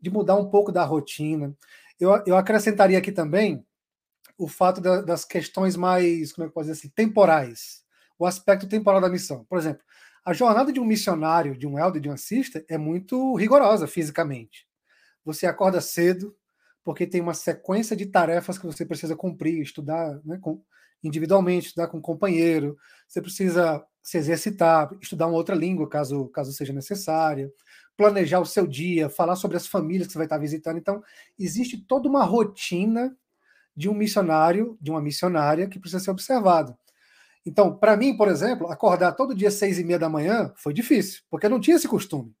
[0.00, 1.52] de mudar um pouco da rotina.
[1.98, 3.64] Eu, eu acrescentaria aqui também
[4.38, 7.82] o fato da, das questões mais, como é que posso dizer assim, temporais,
[8.18, 9.44] o aspecto temporal da missão.
[9.44, 9.82] Por exemplo,
[10.24, 14.66] a jornada de um missionário, de um elder, de um assista, é muito rigorosa fisicamente.
[15.24, 16.34] Você acorda cedo,
[16.84, 20.62] porque tem uma sequência de tarefas que você precisa cumprir, estudar né, com,
[21.02, 22.76] individualmente, estudar com um companheiro,
[23.08, 27.52] você precisa se exercitar, estudar uma outra língua, caso, caso seja necessário,
[27.96, 30.78] planejar o seu dia, falar sobre as famílias que você vai estar visitando.
[30.78, 31.02] Então,
[31.38, 33.14] existe toda uma rotina
[33.76, 36.76] de um missionário, de uma missionária que precisa ser observado.
[37.44, 41.22] Então, para mim, por exemplo, acordar todo dia seis e meia da manhã foi difícil,
[41.30, 42.34] porque eu não tinha esse costume.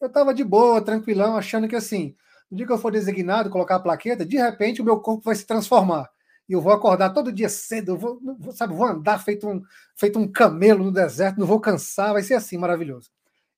[0.00, 2.14] Eu estava de boa, tranquilão, achando que assim,
[2.50, 5.34] no dia que eu for designado, colocar a plaqueta, de repente o meu corpo vai
[5.34, 6.08] se transformar.
[6.48, 8.20] E eu vou acordar todo dia cedo, eu vou,
[8.52, 9.62] sabe, vou andar feito um,
[9.94, 13.10] feito um camelo no deserto, não vou cansar, vai ser assim, maravilhoso.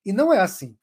[0.05, 0.77] E não é assim,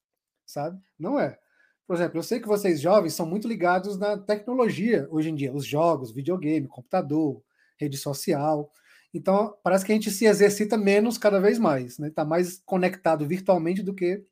[0.46, 0.80] sabe?
[0.98, 1.38] Não é.
[1.86, 5.54] Por exemplo, eu sei que vocês jovens são muito ligados na tecnologia hoje em dia,
[5.54, 7.42] os jogos, videogame, computador,
[7.78, 8.72] rede social.
[9.14, 12.10] Então, parece que a gente se exercita menos cada vez mais, né?
[12.10, 14.24] Está mais conectado virtualmente do que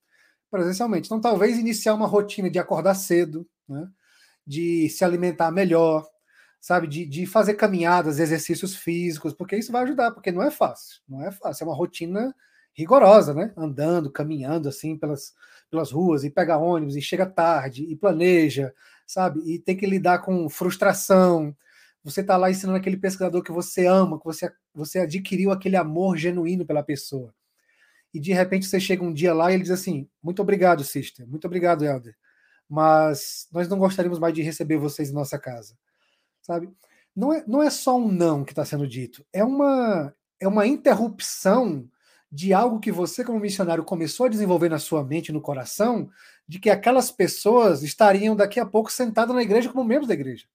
[0.51, 1.07] presencialmente.
[1.07, 3.89] Então, talvez iniciar uma rotina de acordar cedo, né?
[4.45, 6.07] de se alimentar melhor,
[6.65, 6.88] sabe?
[6.88, 11.23] De, de fazer caminhadas, exercícios físicos, porque isso vai ajudar, porque não é fácil, não
[11.23, 12.36] é fácil, é uma rotina
[12.73, 13.54] rigorosa, né?
[13.56, 15.36] Andando, caminhando assim pelas,
[15.69, 18.73] pelas ruas e pega ônibus e chega tarde e planeja,
[19.06, 19.41] sabe?
[19.45, 21.56] E tem que lidar com frustração.
[22.04, 26.17] Você está lá ensinando aquele pesquisador que você ama, que você, você adquiriu aquele amor
[26.17, 27.32] genuíno pela pessoa.
[28.12, 31.28] E de repente você chega um dia lá e ele diz assim: Muito obrigado, sister,
[31.28, 32.15] muito obrigado, Elder,
[32.67, 35.78] mas nós não gostaríamos mais de receber vocês em nossa casa,
[36.45, 36.69] sabe?
[37.15, 40.67] Não é, não é só um não que está sendo dito, é uma, é uma
[40.67, 41.89] interrupção
[42.31, 46.10] de algo que você, como missionário, começou a desenvolver na sua mente no coração,
[46.47, 50.45] de que aquelas pessoas estariam daqui a pouco sentadas na igreja como membros da igreja.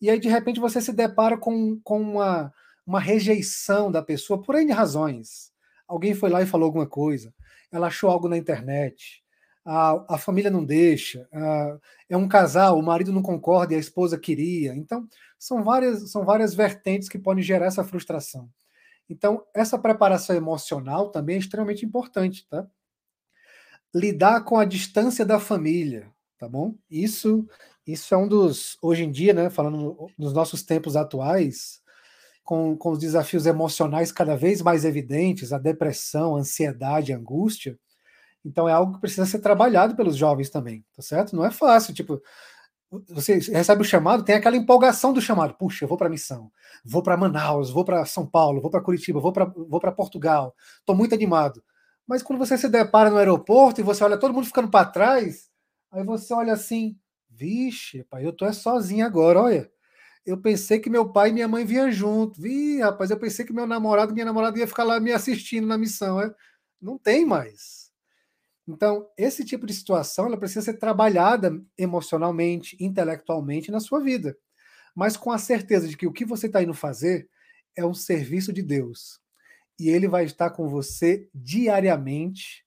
[0.00, 2.52] E aí, de repente, você se depara com, com uma,
[2.84, 5.52] uma rejeição da pessoa por N razões.
[5.86, 7.32] Alguém foi lá e falou alguma coisa,
[7.70, 9.22] ela achou algo na internet,
[9.70, 11.78] a, a família não deixa, a,
[12.08, 14.74] é um casal, o marido não concorda e a esposa queria.
[14.74, 15.06] Então,
[15.38, 18.48] são várias, são várias vertentes que podem gerar essa frustração.
[19.10, 22.66] Então, essa preparação emocional também é extremamente importante, tá?
[23.94, 26.74] lidar com a distância da família, tá bom?
[26.90, 27.46] Isso,
[27.86, 31.80] isso é um dos, hoje em dia, né, falando nos nossos tempos atuais,
[32.42, 37.78] com, com os desafios emocionais cada vez mais evidentes, a depressão, a ansiedade, a angústia,
[38.44, 41.34] então é algo que precisa ser trabalhado pelos jovens também, tá certo?
[41.36, 42.20] Não é fácil, tipo,
[43.10, 45.54] você recebe o chamado, tem aquela empolgação do chamado.
[45.54, 46.50] Puxa, eu vou para missão,
[46.84, 50.96] vou para Manaus, vou para São Paulo, vou para Curitiba, vou para vou Portugal, estou
[50.96, 51.62] muito animado.
[52.06, 55.50] Mas quando você se depara no aeroporto e você olha todo mundo ficando para trás,
[55.92, 56.96] aí você olha assim,
[57.28, 59.70] vixe, pai, eu tô é sozinho agora, olha.
[60.26, 62.40] Eu pensei que meu pai e minha mãe vinham junto.
[62.40, 65.66] Vi, rapaz, eu pensei que meu namorado e minha namorada ia ficar lá me assistindo
[65.66, 66.20] na missão.
[66.20, 66.34] É?
[66.80, 67.77] Não tem mais.
[68.68, 74.36] Então, esse tipo de situação ela precisa ser trabalhada emocionalmente, intelectualmente na sua vida,
[74.94, 77.30] mas com a certeza de que o que você está indo fazer
[77.74, 79.20] é um serviço de Deus.
[79.80, 82.64] E ele vai estar com você diariamente,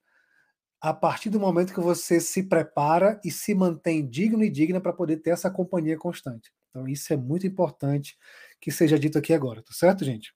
[0.81, 4.93] a partir do momento que você se prepara e se mantém digno e digna para
[4.93, 6.51] poder ter essa companhia constante.
[6.69, 8.17] Então, isso é muito importante
[8.59, 10.33] que seja dito aqui agora, tá certo, gente?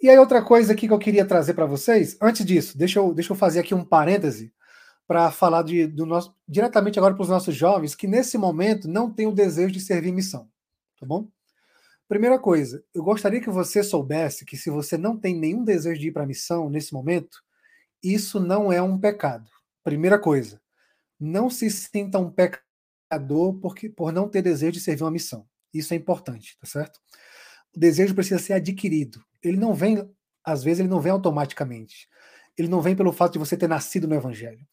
[0.00, 3.14] E aí, outra coisa aqui que eu queria trazer para vocês, antes disso, deixa eu,
[3.14, 4.52] deixa eu fazer aqui um parêntese
[5.06, 9.12] para falar de, do nosso, diretamente agora para os nossos jovens que nesse momento não
[9.12, 10.48] têm o desejo de servir missão.
[10.98, 11.28] Tá bom?
[12.08, 16.08] Primeira coisa, eu gostaria que você soubesse que se você não tem nenhum desejo de
[16.08, 17.42] ir para a missão nesse momento,
[18.02, 19.50] isso não é um pecado.
[19.82, 20.60] Primeira coisa,
[21.18, 25.46] não se sinta um pecador porque, por não ter desejo de servir uma missão.
[25.72, 27.00] Isso é importante, tá certo?
[27.74, 30.08] O desejo precisa ser adquirido ele não vem,
[30.44, 32.08] às vezes, ele não vem automaticamente.
[32.56, 34.66] Ele não vem pelo fato de você ter nascido no Evangelho.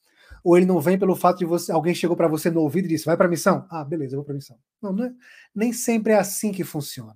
[0.43, 2.89] Ou ele não vem pelo fato de você, alguém chegou para você no ouvido e
[2.89, 3.67] disse: vai para a missão?
[3.69, 4.57] Ah, beleza, eu vou para a missão.
[4.81, 5.13] Não, não é,
[5.53, 7.15] nem sempre é assim que funciona.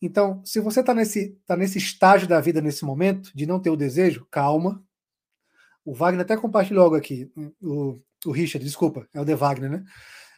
[0.00, 3.70] Então, se você está nesse, tá nesse estágio da vida, nesse momento, de não ter
[3.70, 4.82] o desejo, calma.
[5.84, 7.30] O Wagner até compartilhou algo aqui.
[7.60, 9.84] O, o Richard, desculpa, é o De Wagner, né?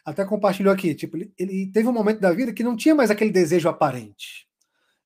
[0.05, 0.93] Até compartilhou aqui.
[0.93, 4.47] Tipo, ele, ele teve um momento da vida que não tinha mais aquele desejo aparente.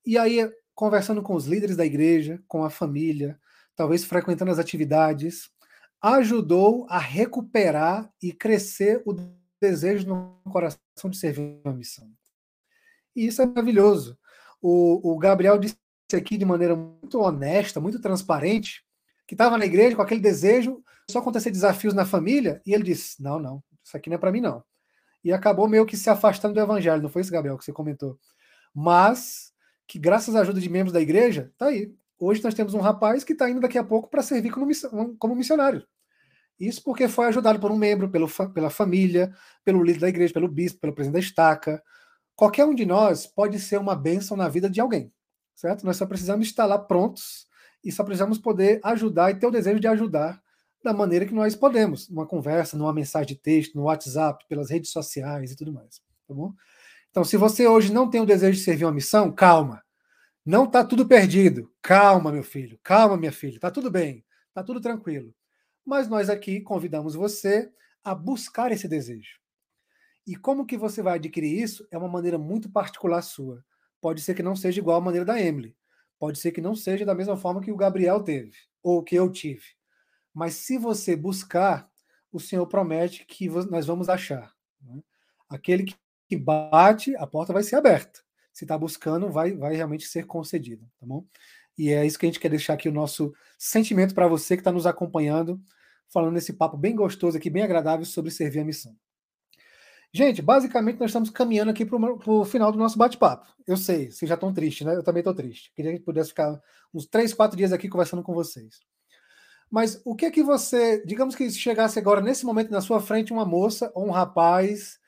[0.05, 0.39] E aí
[0.80, 3.38] conversando com os líderes da igreja, com a família,
[3.76, 5.50] talvez frequentando as atividades,
[6.02, 9.13] ajudou a recuperar e crescer o
[9.62, 12.10] desejo no coração de servir uma missão.
[13.13, 14.18] E isso é maravilhoso.
[14.62, 15.76] O, o Gabriel disse
[16.13, 18.82] aqui de maneira muito honesta, muito transparente,
[19.28, 23.22] que estava na igreja com aquele desejo, só acontecer desafios na família, e ele disse:
[23.22, 24.63] Não, não, isso aqui não é para mim, não.
[25.26, 28.18] E acabou meio que se afastando do evangelho, não foi isso, Gabriel, que você comentou.
[28.74, 29.49] Mas
[29.89, 31.91] que graças à ajuda de membros da igreja, tá aí.
[32.19, 34.69] Hoje nós temos um rapaz que está indo daqui a pouco para servir como,
[35.17, 35.84] como missionário.
[36.60, 39.34] Isso porque foi ajudado por um membro, pelo, pela família,
[39.65, 41.84] pelo líder da igreja, pelo bispo, pelo presidente da estaca.
[42.36, 45.12] Qualquer um de nós pode ser uma bênção na vida de alguém,
[45.56, 45.84] certo?
[45.84, 47.47] Nós só precisamos estar lá prontos
[47.84, 50.39] e só precisamos poder ajudar e ter o desejo de ajudar
[50.84, 54.91] da maneira que nós podemos, numa conversa, numa mensagem de texto, no WhatsApp, pelas redes
[54.91, 56.54] sociais e tudo mais, tá bom?
[57.10, 59.84] Então, se você hoje não tem o desejo de servir uma missão, calma.
[60.45, 61.72] Não está tudo perdido.
[61.82, 62.80] Calma, meu filho.
[62.84, 63.56] Calma, minha filha.
[63.56, 64.26] Está tudo bem.
[64.48, 65.34] Está tudo tranquilo.
[65.86, 67.72] Mas nós aqui convidamos você
[68.04, 69.39] a buscar esse desejo.
[70.26, 73.63] E como que você vai adquirir isso é uma maneira muito particular sua.
[74.00, 75.76] Pode ser que não seja igual à maneira da Emily.
[76.19, 79.32] Pode ser que não seja da mesma forma que o Gabriel teve, ou que eu
[79.32, 79.63] tive.
[80.34, 81.89] Mas se você buscar,
[82.32, 84.54] o Senhor promete que nós vamos achar.
[84.82, 85.02] Né?
[85.50, 85.95] Aquele que
[86.30, 88.22] que bate, a porta vai ser aberta.
[88.54, 91.26] Se está buscando, vai, vai realmente ser concedido, tá bom?
[91.76, 94.62] E é isso que a gente quer deixar aqui o nosso sentimento para você que
[94.62, 95.60] está nos acompanhando,
[96.08, 98.96] falando esse papo bem gostoso aqui, bem agradável sobre servir a missão.
[100.13, 103.48] Gente, basicamente nós estamos caminhando aqui para o final do nosso bate-papo.
[103.65, 104.96] Eu sei, vocês já estão tristes, né?
[104.96, 105.72] Eu também estou triste.
[105.76, 106.60] Queria que pudesse ficar
[106.94, 108.82] uns três, quatro dias aqui conversando com vocês.
[109.70, 113.32] Mas o que é que você, digamos que chegasse agora nesse momento na sua frente
[113.32, 115.00] uma moça ou um rapaz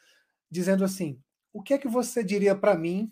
[0.52, 1.20] dizendo assim:
[1.54, 3.12] o que é que você diria para mim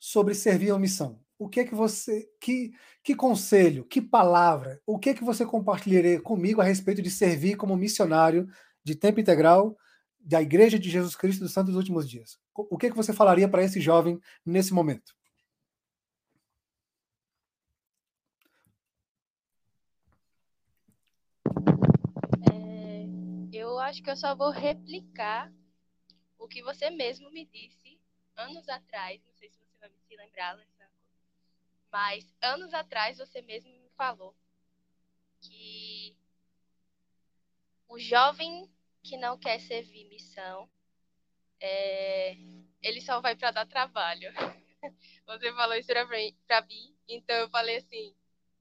[0.00, 1.20] sobre servir a missão?
[1.38, 5.44] O que é que você, que, que conselho, que palavra, o que é que você
[5.44, 8.48] compartilharia comigo a respeito de servir como missionário
[8.84, 9.76] de tempo integral
[10.20, 12.38] da Igreja de Jesus Cristo dos Santos dos Últimos Dias?
[12.54, 15.14] O que é que você falaria para esse jovem nesse momento?
[22.52, 23.08] É,
[23.52, 25.50] eu acho que eu só vou replicar
[26.42, 28.00] o que você mesmo me disse
[28.36, 30.92] anos atrás, não sei se você vai se lembrar, Alessandro,
[31.90, 34.34] mas anos atrás você mesmo me falou
[35.40, 36.16] que
[37.88, 38.68] o jovem
[39.04, 40.68] que não quer servir missão,
[41.60, 42.34] é,
[42.82, 44.32] ele só vai para dar trabalho.
[45.26, 45.92] Você falou isso
[46.46, 48.14] para mim, então eu falei assim,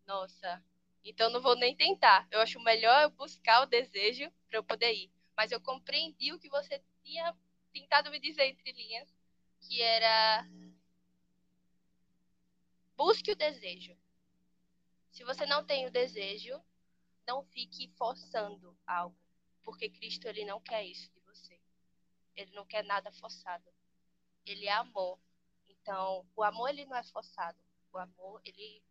[0.05, 0.63] nossa,
[1.03, 2.27] Então não vou nem tentar.
[2.31, 5.11] Eu acho melhor eu buscar o desejo para eu poder ir.
[5.35, 7.35] Mas eu compreendi o que você tinha
[7.71, 9.13] tentado me dizer entre linhas,
[9.61, 10.45] que era
[12.95, 13.97] busque o desejo.
[15.11, 16.61] Se você não tem o desejo,
[17.27, 19.17] não fique forçando algo,
[19.63, 21.59] porque Cristo ele não quer isso de você.
[22.35, 23.65] Ele não quer nada forçado.
[24.45, 25.19] Ele é amor.
[25.67, 27.59] Então, o amor ele não é forçado.
[27.91, 28.83] O amor ele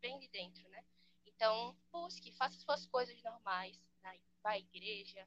[0.00, 0.84] vem de dentro, né?
[1.26, 4.20] Então, busque, faça suas coisas normais, né?
[4.44, 5.26] à igreja,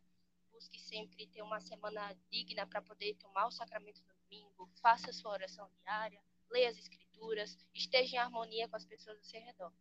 [0.57, 5.31] busque sempre ter uma semana digna para poder tomar o sacramento no domingo, faça sua
[5.31, 9.71] oração diária, leia as escrituras, esteja em harmonia com as pessoas ao seu redor.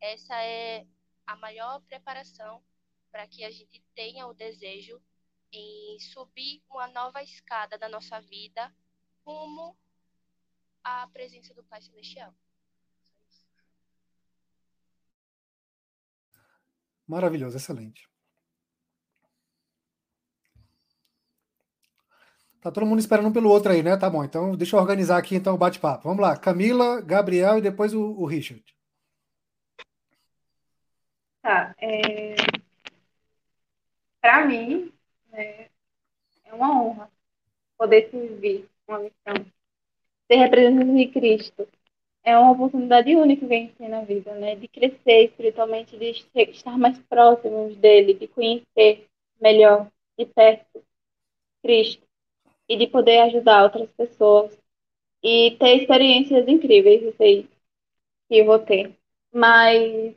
[0.00, 0.86] Essa é
[1.26, 2.64] a maior preparação
[3.10, 5.02] para que a gente tenha o desejo
[5.52, 8.74] em subir uma nova escada da nossa vida
[9.26, 9.76] rumo
[10.82, 12.34] à presença do Pai Celestial.
[17.06, 18.11] Maravilhoso, excelente.
[22.62, 23.96] Tá todo mundo esperando pelo outro aí, né?
[23.96, 24.22] Tá bom.
[24.22, 26.04] Então, deixa eu organizar aqui então o bate-papo.
[26.04, 26.36] Vamos lá.
[26.36, 28.62] Camila, Gabriel e depois o, o Richard.
[31.42, 31.74] Tá.
[31.76, 32.36] É...
[34.20, 34.92] Para mim,
[35.32, 35.68] é...
[36.44, 37.10] é uma honra
[37.76, 39.44] poder servir uma missão.
[40.30, 41.68] Ser representante de Cristo
[42.22, 44.54] é uma oportunidade única que vem ter na vida, né?
[44.54, 46.10] De crescer espiritualmente, de
[46.52, 49.08] estar mais próximos dele, de conhecer
[49.40, 50.80] melhor, de perto,
[51.60, 52.11] Cristo.
[52.68, 54.58] E de poder ajudar outras pessoas.
[55.22, 57.48] E ter experiências incríveis, eu sei
[58.28, 58.96] que eu vou ter.
[59.32, 60.14] Mas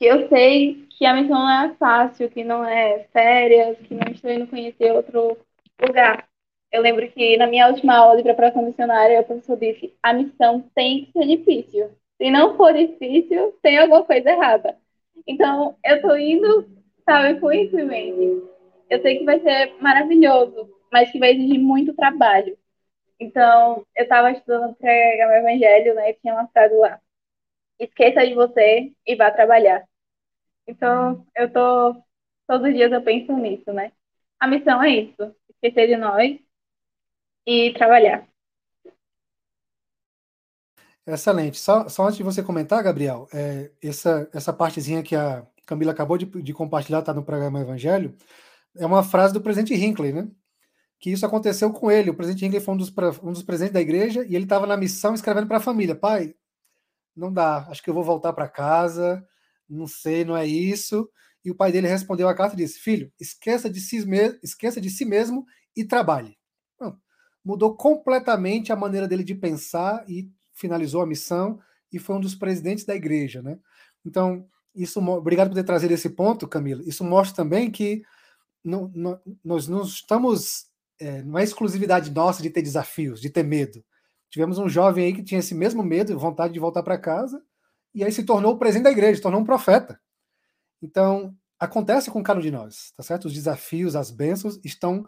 [0.00, 4.30] eu sei que a missão não é fácil, que não é férias, que não estou
[4.30, 5.36] indo conhecer outro
[5.80, 6.28] lugar.
[6.72, 10.62] Eu lembro que na minha última aula de preparação missionária, o professor disse: a missão
[10.74, 11.90] tem que ser difícil.
[12.16, 14.76] Se não for difícil, tem alguma coisa errada.
[15.26, 16.66] Então, eu estou indo,
[17.04, 18.42] sabe, com isso em mente.
[18.88, 22.56] Eu sei que vai ser maravilhoso, mas que vai exigir muito trabalho.
[23.18, 26.10] Então, eu estava estudando para o evangelho, né?
[26.10, 27.00] E tinha uma frase lá:
[27.78, 29.84] esqueça de você e vá trabalhar.
[30.66, 32.02] Então, eu tô
[32.46, 33.92] todos os dias eu penso nisso, né?
[34.38, 36.38] A missão é isso: esquecer de nós
[37.46, 38.26] e trabalhar.
[41.06, 41.58] Excelente.
[41.58, 46.16] Só, só antes de você comentar, Gabriel, é, essa, essa partezinha que a Camila acabou
[46.16, 48.16] de, de compartilhar, está no programa Evangelho,
[48.76, 50.28] é uma frase do presidente Hinckley, né?
[51.00, 52.10] Que isso aconteceu com ele.
[52.10, 52.92] O presidente Hinckley foi um dos,
[53.22, 56.34] um dos presidentes da igreja e ele estava na missão escrevendo para a família: pai,
[57.16, 59.26] não dá, acho que eu vou voltar para casa,
[59.68, 61.08] não sei, não é isso.
[61.44, 64.04] E o pai dele respondeu a carta e disse: Filho, esqueça de si,
[64.42, 66.36] esqueça de si mesmo e trabalhe.
[67.42, 71.58] mudou completamente a maneira dele de pensar e finalizou a missão
[71.90, 73.58] e foi um dos presidentes da igreja, né?
[74.04, 76.82] Então, isso, obrigado por ter trazido esse ponto, Camila.
[76.84, 78.02] Isso mostra também que
[78.62, 80.66] não, não, nós não estamos,
[81.00, 83.84] é, não é exclusividade nossa de ter desafios, de ter medo.
[84.28, 87.42] Tivemos um jovem aí que tinha esse mesmo medo, vontade de voltar para casa,
[87.94, 90.00] e aí se tornou o presidente da igreja, se tornou um profeta.
[90.80, 93.24] Então, acontece com cada um de nós, tá certo?
[93.24, 95.04] Os desafios, as bênçãos estão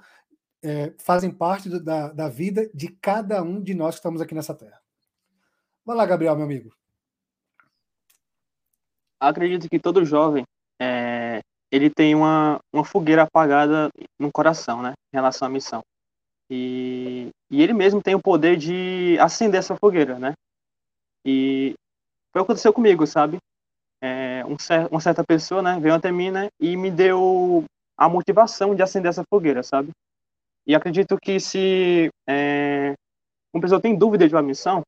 [0.63, 4.35] é, fazem parte do, da, da vida de cada um de nós que estamos aqui
[4.35, 4.81] nessa terra.
[5.85, 6.75] Vai lá, Gabriel, meu amigo.
[9.21, 10.45] Acredito que todo jovem
[11.73, 13.89] ele tem uma, uma fogueira apagada
[14.21, 15.83] no coração, né, em relação à missão.
[16.51, 20.35] E, e ele mesmo tem o poder de acender essa fogueira, né?
[21.25, 21.73] E
[22.31, 23.39] foi o que aconteceu comigo, sabe?
[24.03, 24.57] É, um,
[24.91, 27.65] uma certa pessoa, né, veio até mim, né, e me deu
[27.97, 29.93] a motivação de acender essa fogueira, sabe?
[30.67, 32.93] E acredito que se é,
[33.55, 34.83] uma pessoa tem dúvida de uma missão,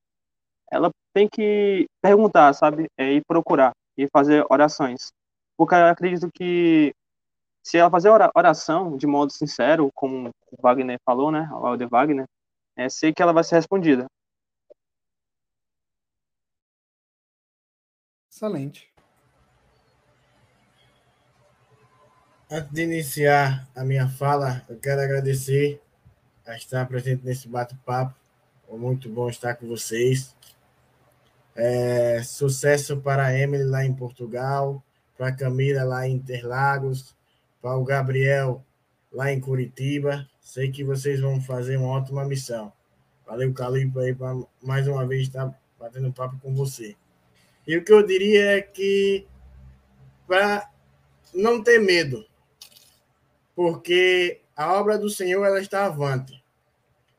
[0.71, 2.87] ela tem que perguntar, sabe?
[2.99, 5.13] É, e procurar e fazer orações.
[5.57, 6.95] Porque eu acredito que
[7.63, 11.49] se ela fazer oração de modo sincero, como o Wagner falou, né?
[11.53, 12.27] O Alder Wagner,
[12.77, 14.07] é, sei que ela vai ser respondida.
[18.31, 18.93] Excelente.
[22.51, 25.81] Antes de iniciar a minha fala, eu quero agradecer
[26.47, 28.15] a estar presente nesse bate-papo.
[28.69, 30.37] É muito bom estar com vocês.
[31.55, 34.83] É, sucesso para a Emily lá em Portugal,
[35.17, 37.15] para a Camila lá em Interlagos,
[37.61, 38.65] para o Gabriel
[39.13, 40.29] lá em Curitiba.
[40.41, 42.73] Sei que vocês vão fazer uma ótima missão.
[43.27, 46.95] Valeu, Calipo, aí, para mais uma vez estar batendo papo com você.
[47.67, 49.27] E o que eu diria é que
[50.27, 50.71] para
[51.33, 52.25] não ter medo,
[53.55, 56.43] porque a obra do Senhor ela está avante.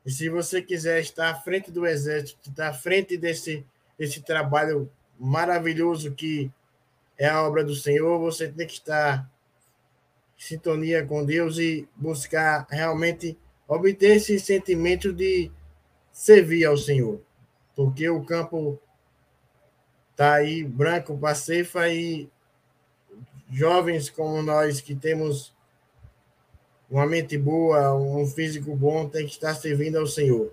[0.04, 3.66] E se você quiser estar à frente do exército, estar à frente desse,
[3.98, 6.50] desse trabalho maravilhoso que
[7.18, 9.30] é a obra do Senhor, você tem que estar
[10.38, 15.50] em sintonia com Deus e buscar realmente obter esse sentimento de
[16.12, 17.20] servir ao Senhor.
[17.74, 18.80] Porque o campo
[20.10, 22.28] está aí branco para cefa e
[23.50, 25.54] jovens como nós que temos
[26.88, 30.52] uma mente boa, um físico bom, tem que estar servindo ao Senhor.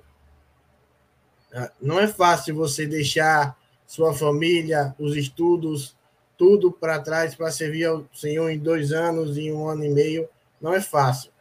[1.53, 5.95] Ah, não é fácil você deixar sua família, os estudos,
[6.37, 10.27] tudo para trás para servir ao Senhor em dois anos, em um ano e meio.
[10.61, 11.31] Não é fácil,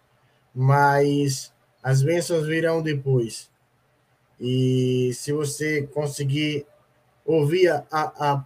[0.55, 3.51] mas as bênçãos virão depois.
[4.41, 6.67] E se você conseguir
[7.25, 8.45] ouvir a, a,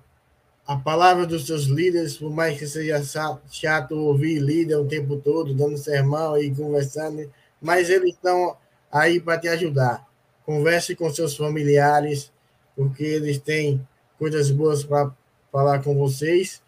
[0.66, 3.03] a palavra dos seus líderes, por mais que seja
[3.51, 7.30] chato ouvir líder o tempo todo, dando sermão e conversando,
[7.61, 8.57] mas eles estão
[8.92, 10.07] aí para te ajudar.
[10.44, 12.30] Converse com seus familiares,
[12.74, 13.86] porque eles têm
[14.18, 15.11] coisas boas para
[15.57, 16.63] falar com vocês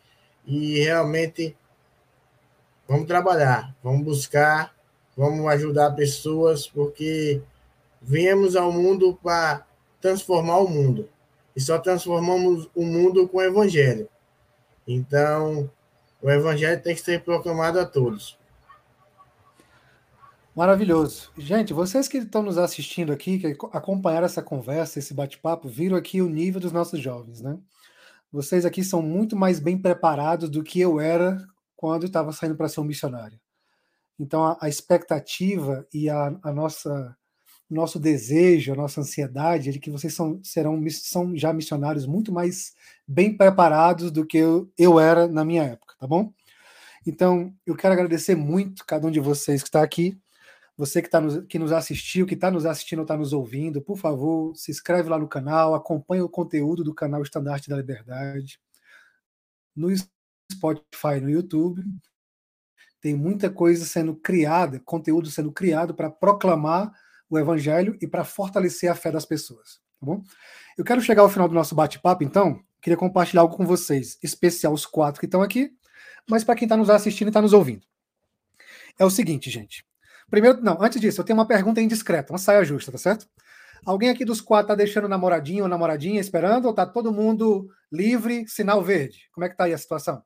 [0.46, 1.54] e realmente
[2.88, 4.74] vamos trabalhar, vamos buscar,
[5.14, 7.42] vamos ajudar pessoas, porque
[8.00, 9.66] viemos ao mundo para
[10.00, 11.06] transformar o mundo.
[11.54, 14.08] E só transformamos o mundo com o evangelho.
[14.86, 15.70] Então,
[16.22, 18.38] o evangelho tem que ser proclamado a todos.
[20.56, 21.30] Maravilhoso.
[21.36, 26.22] Gente, vocês que estão nos assistindo aqui, que acompanharam essa conversa, esse bate-papo, viram aqui
[26.22, 27.58] o nível dos nossos jovens, né?
[28.30, 31.38] Vocês aqui são muito mais bem preparados do que eu era
[31.76, 33.40] quando estava saindo para ser um missionário.
[34.18, 37.16] Então, a, a expectativa e a, a nossa
[37.70, 42.32] nosso desejo, a nossa ansiedade é de que vocês são, serão são já missionários muito
[42.32, 42.72] mais
[43.06, 46.32] bem preparados do que eu, eu era na minha época, tá bom?
[47.06, 50.18] Então, eu quero agradecer muito cada um de vocês que está aqui.
[50.78, 53.82] Você que, tá nos, que nos assistiu, que está nos assistindo ou está nos ouvindo,
[53.82, 58.60] por favor, se inscreve lá no canal, acompanhe o conteúdo do canal Estandarte da Liberdade.
[59.74, 59.88] No
[60.52, 61.82] Spotify, no YouTube.
[63.00, 66.92] Tem muita coisa sendo criada, conteúdo sendo criado para proclamar
[67.28, 70.22] o evangelho e para fortalecer a fé das pessoas, tá bom?
[70.76, 74.72] Eu quero chegar ao final do nosso bate-papo, então, queria compartilhar algo com vocês, especial
[74.72, 75.72] os quatro que estão aqui,
[76.28, 77.84] mas para quem está nos assistindo e está nos ouvindo.
[78.98, 79.87] É o seguinte, gente.
[80.30, 83.26] Primeiro, não, antes disso, eu tenho uma pergunta indiscreta, uma saia justa, tá certo?
[83.84, 88.46] Alguém aqui dos quatro tá deixando namoradinho ou namoradinha esperando, ou tá todo mundo livre,
[88.48, 89.28] sinal verde?
[89.32, 90.22] Como é que tá aí a situação?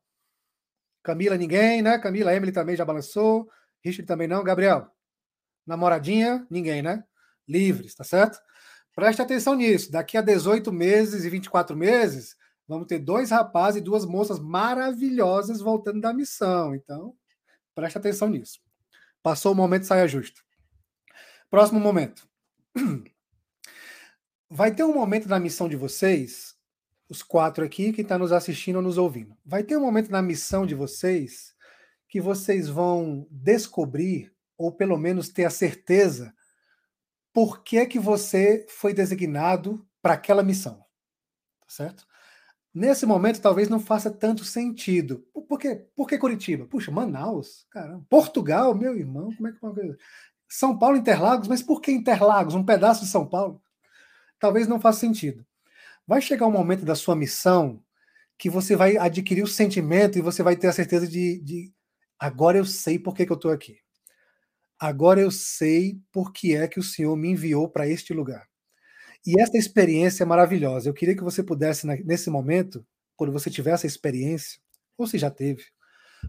[1.03, 1.98] Camila, ninguém, né?
[1.98, 3.48] Camila, Emily também já balançou.
[3.84, 4.42] Richard também não.
[4.44, 4.88] Gabriel,
[5.66, 7.05] namoradinha, ninguém, né?
[7.48, 8.38] Livres, tá certo?
[8.94, 9.90] Preste atenção nisso.
[9.90, 12.36] Daqui a 18 meses e 24 meses,
[12.68, 16.74] vamos ter dois rapazes e duas moças maravilhosas voltando da missão.
[16.74, 17.14] Então,
[17.74, 18.61] preste atenção nisso.
[19.23, 20.41] Passou o momento saia justa.
[21.51, 22.29] Próximo momento.
[24.51, 26.57] Vai ter um momento na missão de vocês,
[27.09, 29.37] os quatro aqui que estão tá nos assistindo ou nos ouvindo.
[29.45, 31.55] Vai ter um momento na missão de vocês
[32.09, 36.35] que vocês vão descobrir ou pelo menos ter a certeza
[37.33, 40.79] por que, que você foi designado para aquela missão.
[41.61, 42.07] Tá certo?
[42.75, 45.27] Nesse momento, talvez não faça tanto sentido.
[45.47, 45.87] Por quê?
[45.95, 46.66] Por que Curitiba?
[46.66, 48.05] Puxa, Manaus, caramba.
[48.09, 49.97] Portugal, meu irmão, como é que uma coisa.
[50.49, 52.55] São Paulo, Interlagos, mas por que Interlagos?
[52.55, 53.62] Um pedaço de São Paulo?
[54.39, 55.45] Talvez não faça sentido.
[56.07, 57.83] Vai chegar um momento da sua missão
[58.39, 61.73] que você vai adquirir o sentimento e você vai ter a certeza de, de
[62.18, 63.79] agora eu sei por que, que eu estou aqui.
[64.79, 68.49] Agora eu sei por que é que o Senhor me enviou para este lugar.
[69.27, 70.89] E essa experiência é maravilhosa.
[70.89, 72.85] Eu queria que você pudesse, nesse momento,
[73.16, 74.61] quando você tiver essa experiência,
[74.99, 75.62] ou se já teve,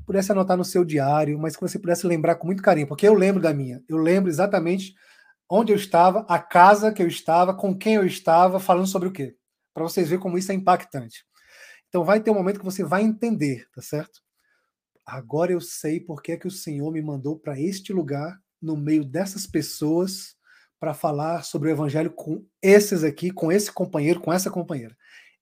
[0.06, 3.14] pudesse anotar no seu diário, mas que você pudesse lembrar com muito carinho, porque eu
[3.14, 3.84] lembro da minha.
[3.88, 4.94] Eu lembro exatamente
[5.50, 9.12] onde eu estava, a casa que eu estava, com quem eu estava, falando sobre o
[9.12, 9.36] quê.
[9.74, 11.26] Para vocês verem como isso é impactante.
[11.90, 14.22] Então vai ter um momento que você vai entender, tá certo?
[15.06, 18.78] Agora eu sei por que, é que o Senhor me mandou para este lugar no
[18.78, 20.36] meio dessas pessoas
[20.84, 24.94] para falar sobre o evangelho com esses aqui, com esse companheiro, com essa companheira.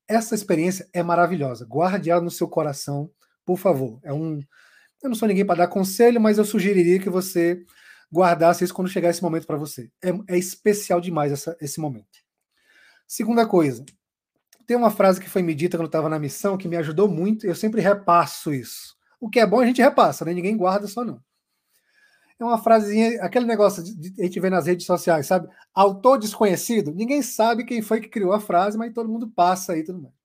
[0.08, 1.66] Essa experiência é maravilhosa.
[1.66, 3.10] Guarde ela no seu coração,
[3.44, 4.00] por favor.
[4.04, 4.40] É um
[5.02, 7.66] eu não sou ninguém para dar conselho, mas eu sugeriria que você
[8.14, 9.90] guardasse isso quando chegar esse momento para você.
[10.00, 12.20] É, é, especial demais essa, esse momento.
[13.08, 13.84] Segunda coisa,
[14.68, 17.08] tem uma frase que foi me dita quando eu estava na missão que me ajudou
[17.08, 18.96] muito, eu sempre repasso isso.
[19.20, 20.36] O que é bom a gente repassa, né?
[20.36, 21.20] Ninguém guarda só não
[22.44, 25.48] é uma frasezinha, aquele negócio de, a gente vê nas redes sociais, sabe?
[25.74, 29.84] Autor desconhecido, ninguém sabe quem foi que criou a frase, mas todo mundo passa aí
[29.84, 30.16] tudo mais.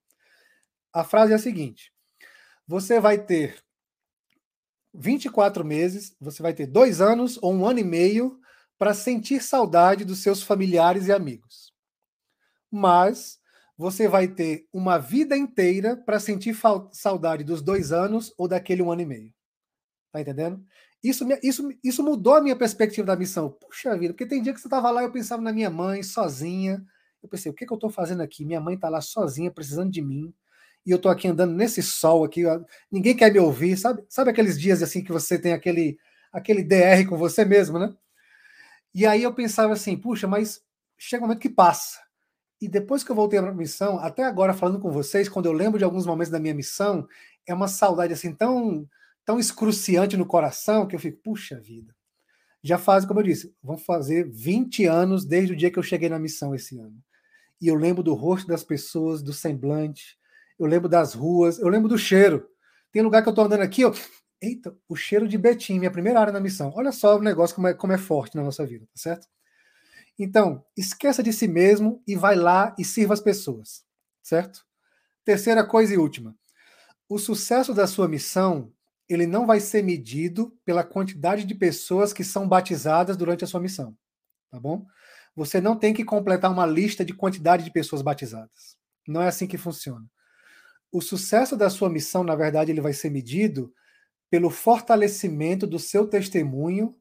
[0.93, 1.93] A frase é a seguinte:
[2.67, 3.63] você vai ter
[4.93, 8.39] 24 meses, você vai ter dois anos ou um ano e meio
[8.77, 11.73] para sentir saudade dos seus familiares e amigos.
[12.71, 13.39] Mas
[13.77, 16.55] você vai ter uma vida inteira para sentir
[16.91, 19.33] saudade dos dois anos ou daquele um ano e meio.
[20.11, 20.65] Tá entendendo?
[21.03, 23.51] Isso, isso, isso mudou a minha perspectiva da missão.
[23.51, 26.01] Puxa vida, porque tem dia que você estava lá e eu pensava na minha mãe,
[26.03, 26.83] sozinha.
[27.21, 28.45] Eu pensei, o que, que eu estou fazendo aqui?
[28.45, 30.33] Minha mãe está lá sozinha, precisando de mim.
[30.85, 32.43] E eu estou aqui andando nesse sol aqui,
[32.91, 34.03] ninguém quer me ouvir, sabe?
[34.07, 35.99] Sabe aqueles dias assim que você tem aquele,
[36.31, 37.93] aquele DR com você mesmo, né?
[38.93, 40.61] E aí eu pensava assim, puxa, mas
[40.97, 41.99] chega um momento que passa.
[42.59, 45.53] E depois que eu voltei para a missão, até agora falando com vocês, quando eu
[45.53, 47.07] lembro de alguns momentos da minha missão,
[47.45, 48.87] é uma saudade assim tão
[49.27, 51.93] tão excruciante no coração que eu fico, puxa vida.
[52.63, 56.07] Já faz, como eu disse, vão fazer 20 anos desde o dia que eu cheguei
[56.07, 56.97] na missão esse ano.
[57.59, 60.17] E eu lembro do rosto das pessoas, do semblante,
[60.57, 62.47] eu lembro das ruas, eu lembro do cheiro.
[62.89, 63.93] Tem lugar que eu tô andando aqui, ó,
[64.41, 66.71] eita, o cheiro de Betim, minha primeira área na missão.
[66.73, 69.27] Olha só o negócio como é, como é forte na nossa vida, tá certo?
[70.17, 73.83] Então, esqueça de si mesmo e vai lá e sirva as pessoas,
[74.23, 74.65] certo?
[75.25, 76.33] Terceira coisa e última.
[77.09, 78.71] O sucesso da sua missão,
[79.09, 83.59] ele não vai ser medido pela quantidade de pessoas que são batizadas durante a sua
[83.59, 83.95] missão,
[84.51, 84.85] tá bom?
[85.35, 88.75] Você não tem que completar uma lista de quantidade de pessoas batizadas.
[89.07, 90.05] Não é assim que funciona.
[90.91, 93.73] O sucesso da sua missão, na verdade, ele vai ser medido
[94.29, 96.95] pelo fortalecimento do seu testemunho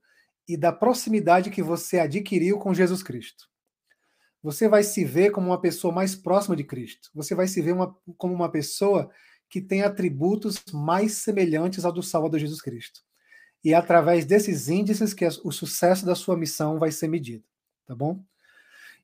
[0.48, 3.48] e da proximidade que você adquiriu com Jesus Cristo.
[4.42, 7.10] Você vai se ver como uma pessoa mais próxima de Cristo.
[7.14, 9.10] Você vai se ver uma, como uma pessoa
[9.56, 13.00] que tem atributos mais semelhantes ao do Salvador Jesus Cristo.
[13.64, 17.42] E é através desses índices que o sucesso da sua missão vai ser medido,
[17.86, 18.22] tá bom?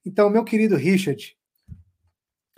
[0.04, 1.34] Então, meu querido Richard,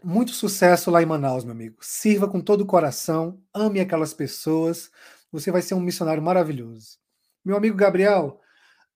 [0.03, 1.77] muito sucesso lá em Manaus, meu amigo.
[1.81, 4.91] Sirva com todo o coração, ame aquelas pessoas.
[5.31, 6.99] Você vai ser um missionário maravilhoso.
[7.45, 8.41] Meu amigo Gabriel,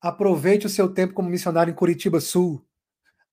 [0.00, 2.64] Aproveite o seu tempo como missionário em Curitiba Sul.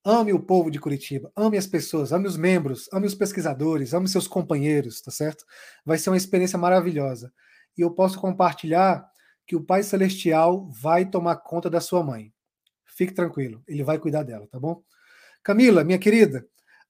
[0.08, 4.08] Ame o povo de Curitiba, ame as pessoas, ame os membros, ame os pesquisadores, ame
[4.08, 5.44] seus companheiros, tá certo?
[5.84, 7.34] Vai ser uma experiência maravilhosa.
[7.76, 9.04] E eu posso compartilhar
[9.48, 12.32] que o Pai Celestial vai tomar conta da sua mãe.
[12.86, 14.84] Fique tranquilo, ele vai cuidar dela, tá bom?
[15.42, 16.46] Camila, minha querida,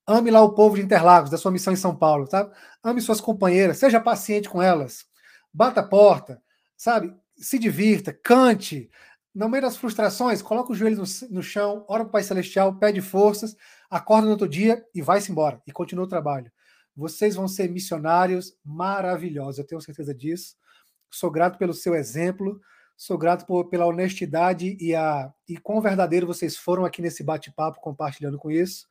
[0.05, 2.51] ame lá o povo de Interlagos, da sua missão em São Paulo, tá?
[2.83, 5.05] Ame suas companheiras, seja paciente com elas,
[5.53, 6.41] bata a porta,
[6.75, 7.15] sabe?
[7.37, 8.89] Se divirta, cante,
[9.35, 12.73] no meio das frustrações, coloca os joelhos no, no chão, ora para o Pai Celestial,
[12.77, 13.53] pede forças,
[13.89, 15.61] acorda no outro dia e vai-se embora.
[15.67, 16.49] E continua o trabalho.
[16.95, 20.55] Vocês vão ser missionários maravilhosos, eu tenho certeza disso.
[21.11, 22.61] Sou grato pelo seu exemplo,
[22.95, 27.81] sou grato por, pela honestidade e, a, e quão verdadeiro vocês foram aqui nesse bate-papo,
[27.81, 28.87] compartilhando com isso.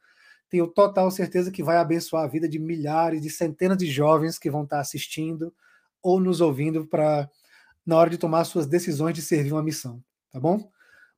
[0.51, 4.51] Tenho total certeza que vai abençoar a vida de milhares, de centenas de jovens que
[4.51, 5.55] vão estar assistindo
[6.03, 7.31] ou nos ouvindo para
[7.87, 10.03] na hora de tomar suas decisões de servir uma missão
[10.35, 10.69] tá bom?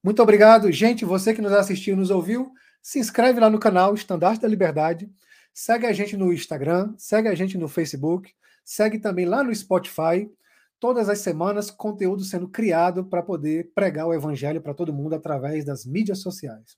[0.05, 1.07] Muito obrigado, gente.
[1.07, 2.53] Você que nos assistiu, nos ouviu,
[2.83, 5.11] se inscreve lá no canal Estandarte da Liberdade.
[5.55, 8.31] Segue a gente no Instagram, segue a gente no Facebook,
[8.63, 10.31] segue também lá no Spotify.
[10.79, 15.65] Todas as semanas, conteúdo sendo criado para poder pregar o evangelho para todo mundo através
[15.65, 16.77] das mídias sociais.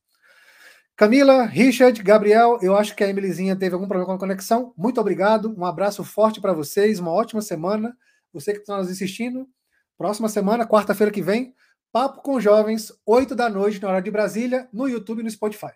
[0.94, 4.72] Camila, Richard, Gabriel, eu acho que a Emilyzinha teve algum problema com a conexão.
[4.76, 7.96] Muito obrigado, um abraço forte para vocês, uma ótima semana.
[8.32, 9.48] Você que está nos assistindo,
[9.96, 11.52] próxima semana, quarta-feira que vem,
[11.90, 15.72] Papo com Jovens, 8 da noite, na hora de Brasília, no YouTube e no Spotify.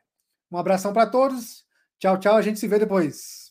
[0.50, 1.64] Um abração para todos.
[1.98, 2.36] Tchau, tchau.
[2.36, 3.41] A gente se vê depois.